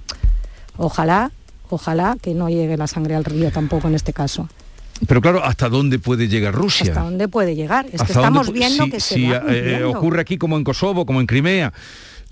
[0.78, 1.32] Ojalá,
[1.72, 4.48] ojalá que no llegue la sangre al río tampoco en este caso.
[5.08, 6.92] Pero claro, ¿hasta dónde puede llegar Rusia?
[6.92, 7.88] ¿Hasta dónde puede llegar?
[7.92, 11.26] Es que estamos viendo que se si eh, ocurre aquí como en Kosovo, como en
[11.26, 11.74] Crimea.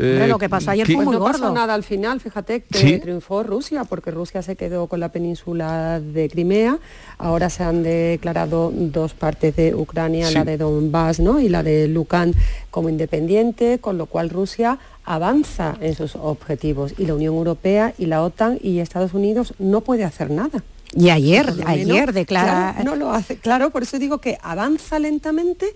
[0.02, 3.43] Eh, lo que pasó ayer fue muy no pasó nada al final, fíjate que triunfó
[3.43, 6.80] Rusia, porque Rusia se quedó con la península de Crimea.
[7.18, 11.41] Ahora se han declarado dos partes de Ucrania, la de Donbass ¿no?
[11.41, 12.34] y la de Lukan
[12.72, 16.93] como independiente, con lo cual Rusia avanza en sus objetivos.
[16.97, 20.64] Y la Unión Europea y la OTAN y Estados Unidos no puede hacer nada.
[20.95, 22.78] Y ayer, ayer declara...
[22.86, 25.76] no lo hace, claro, por eso digo que avanza lentamente,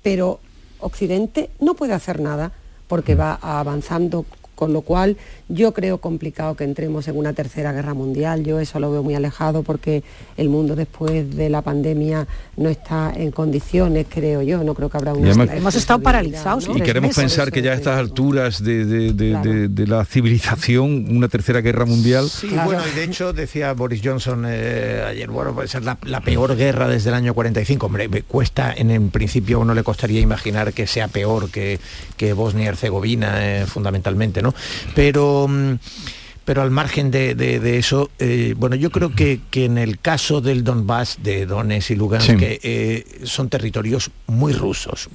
[0.00, 0.38] pero
[0.78, 2.52] Occidente no puede hacer nada
[2.86, 4.24] porque va avanzando
[4.54, 5.16] con lo cual
[5.48, 8.44] yo creo complicado que entremos en una tercera guerra mundial.
[8.44, 10.02] Yo eso lo veo muy alejado porque
[10.36, 12.26] el mundo después de la pandemia
[12.56, 14.62] no está en condiciones, creo yo.
[14.64, 15.30] No creo que habrá una...
[15.30, 16.68] Hemos estado paralizados.
[16.74, 22.28] Y queremos pensar que ya a estas alturas de, la civilización, una tercera guerra mundial...
[22.28, 26.56] Sí, bueno, y de hecho decía Boris Johnson eh, ayer, bueno, puede ser la, peor
[26.56, 27.86] guerra desde el año 45.
[27.86, 31.78] Hombre, me cuesta, en, en principio uno le costaría imaginar que sea peor que,
[32.16, 34.54] que Bosnia y Herzegovina, eh, fundamentalmente, ¿no?
[34.94, 35.74] Pero mm,
[36.44, 41.18] pero al margen de, eso, eh, bueno, yo creo que, en el caso del Donbass,
[41.22, 45.08] de Donetsk y Lugansk, que eh, son territorios muy rusos,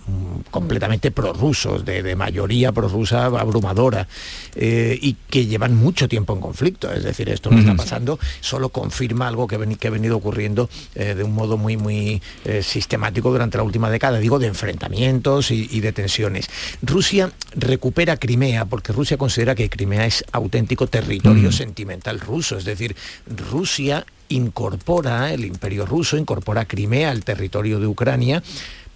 [0.49, 4.07] completamente prorrusos, de, de mayoría prorrusa abrumadora,
[4.55, 6.91] eh, y que llevan mucho tiempo en conflicto.
[6.91, 11.23] Es decir, esto no está pasando, solo confirma algo que, que ha venido ocurriendo de
[11.23, 12.21] un modo muy, muy
[12.61, 16.49] sistemático durante la última década, digo, de enfrentamientos y, de tensiones.
[16.81, 21.53] Rusia recupera Crimea, porque Rusia considera que Crimea es auténtico territorio territorio mm.
[21.53, 22.95] sentimental ruso, es decir,
[23.51, 28.43] Rusia incorpora, el imperio ruso incorpora Crimea al territorio de Ucrania,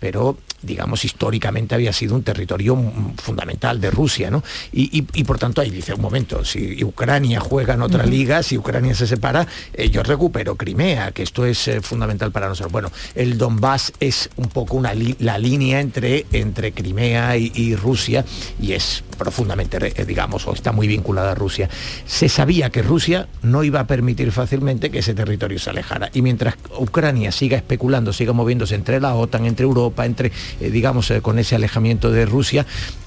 [0.03, 2.77] pero digamos históricamente había sido un territorio
[3.21, 4.43] fundamental de Rusia, ¿no?
[4.73, 8.95] Y, por tanto ahí dice un momento, si Ucrania juega en otra liga, si Ucrania
[8.95, 12.71] se separa, eh, yo recupero Crimea, que esto es eh, fundamental para nosotros.
[12.71, 18.25] Bueno, el Donbass es un poco una la línea entre, entre Crimea y, Rusia
[18.61, 21.69] y es profundamente, eh, digamos, o está muy vinculada a Rusia.
[22.05, 26.09] Se sabía que Rusia no iba a permitir fácilmente que ese territorio se alejara.
[26.13, 31.39] Y mientras Ucrania siga especulando, siga moviéndose entre la OTAN, entre Europa, entre, digamos, con
[31.39, 32.65] ese alejamiento de Rusia,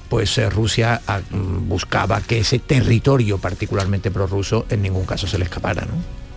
[0.09, 5.45] pues Rusia ah, mm, buscaba que ese territorio particularmente prorruso en ningún caso se le
[5.45, 5.81] escapara.
[5.85, 6.27] ¿no?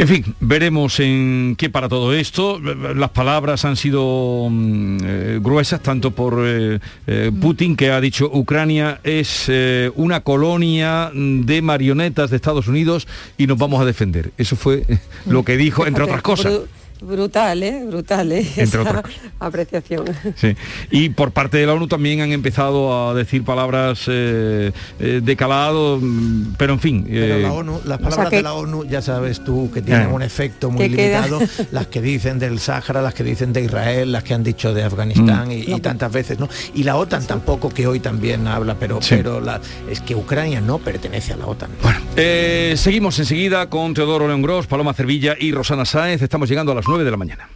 [0.00, 2.58] En fin, veremos en qué para todo esto.
[2.58, 8.30] Las palabras han sido mm, eh, gruesas tanto por eh, eh, Putin, que ha dicho
[8.32, 9.50] Ucrania es
[9.96, 14.32] una colonia de marionetas de Estados Unidos y nos vamos a defender.
[14.38, 14.86] Eso fue
[15.26, 16.60] lo que dijo, entre otras cosas.
[17.02, 17.84] Brutal, ¿eh?
[17.86, 18.46] Brutal, ¿eh?
[18.56, 19.02] Entre Esa
[19.38, 20.04] apreciación.
[20.36, 20.54] Sí.
[20.90, 25.36] Y por parte de la ONU también han empezado a decir palabras eh, eh, de
[25.36, 27.06] calado, mm, pero en fin.
[27.08, 30.70] Pero la ONU, las palabras de la ONU, ya sabes tú, que tienen un efecto
[30.70, 31.40] muy limitado,
[31.70, 34.82] las que dicen del Sáhara, las que dicen de Israel, las que han dicho de
[34.82, 35.52] Afganistán mm.
[35.52, 36.48] y, tantas veces, ¿no?
[36.74, 40.78] Y la OTAN tampoco, que hoy también habla, pero, pero la, es que Ucrania no
[40.78, 41.70] pertenece a la OTAN.
[41.82, 42.00] Bueno,
[42.76, 46.20] seguimos enseguida con Teodoro León Gross, Paloma Cervilla y Rosana Sáez.
[46.20, 47.48] Estamos llegando a las 9 de la mañana.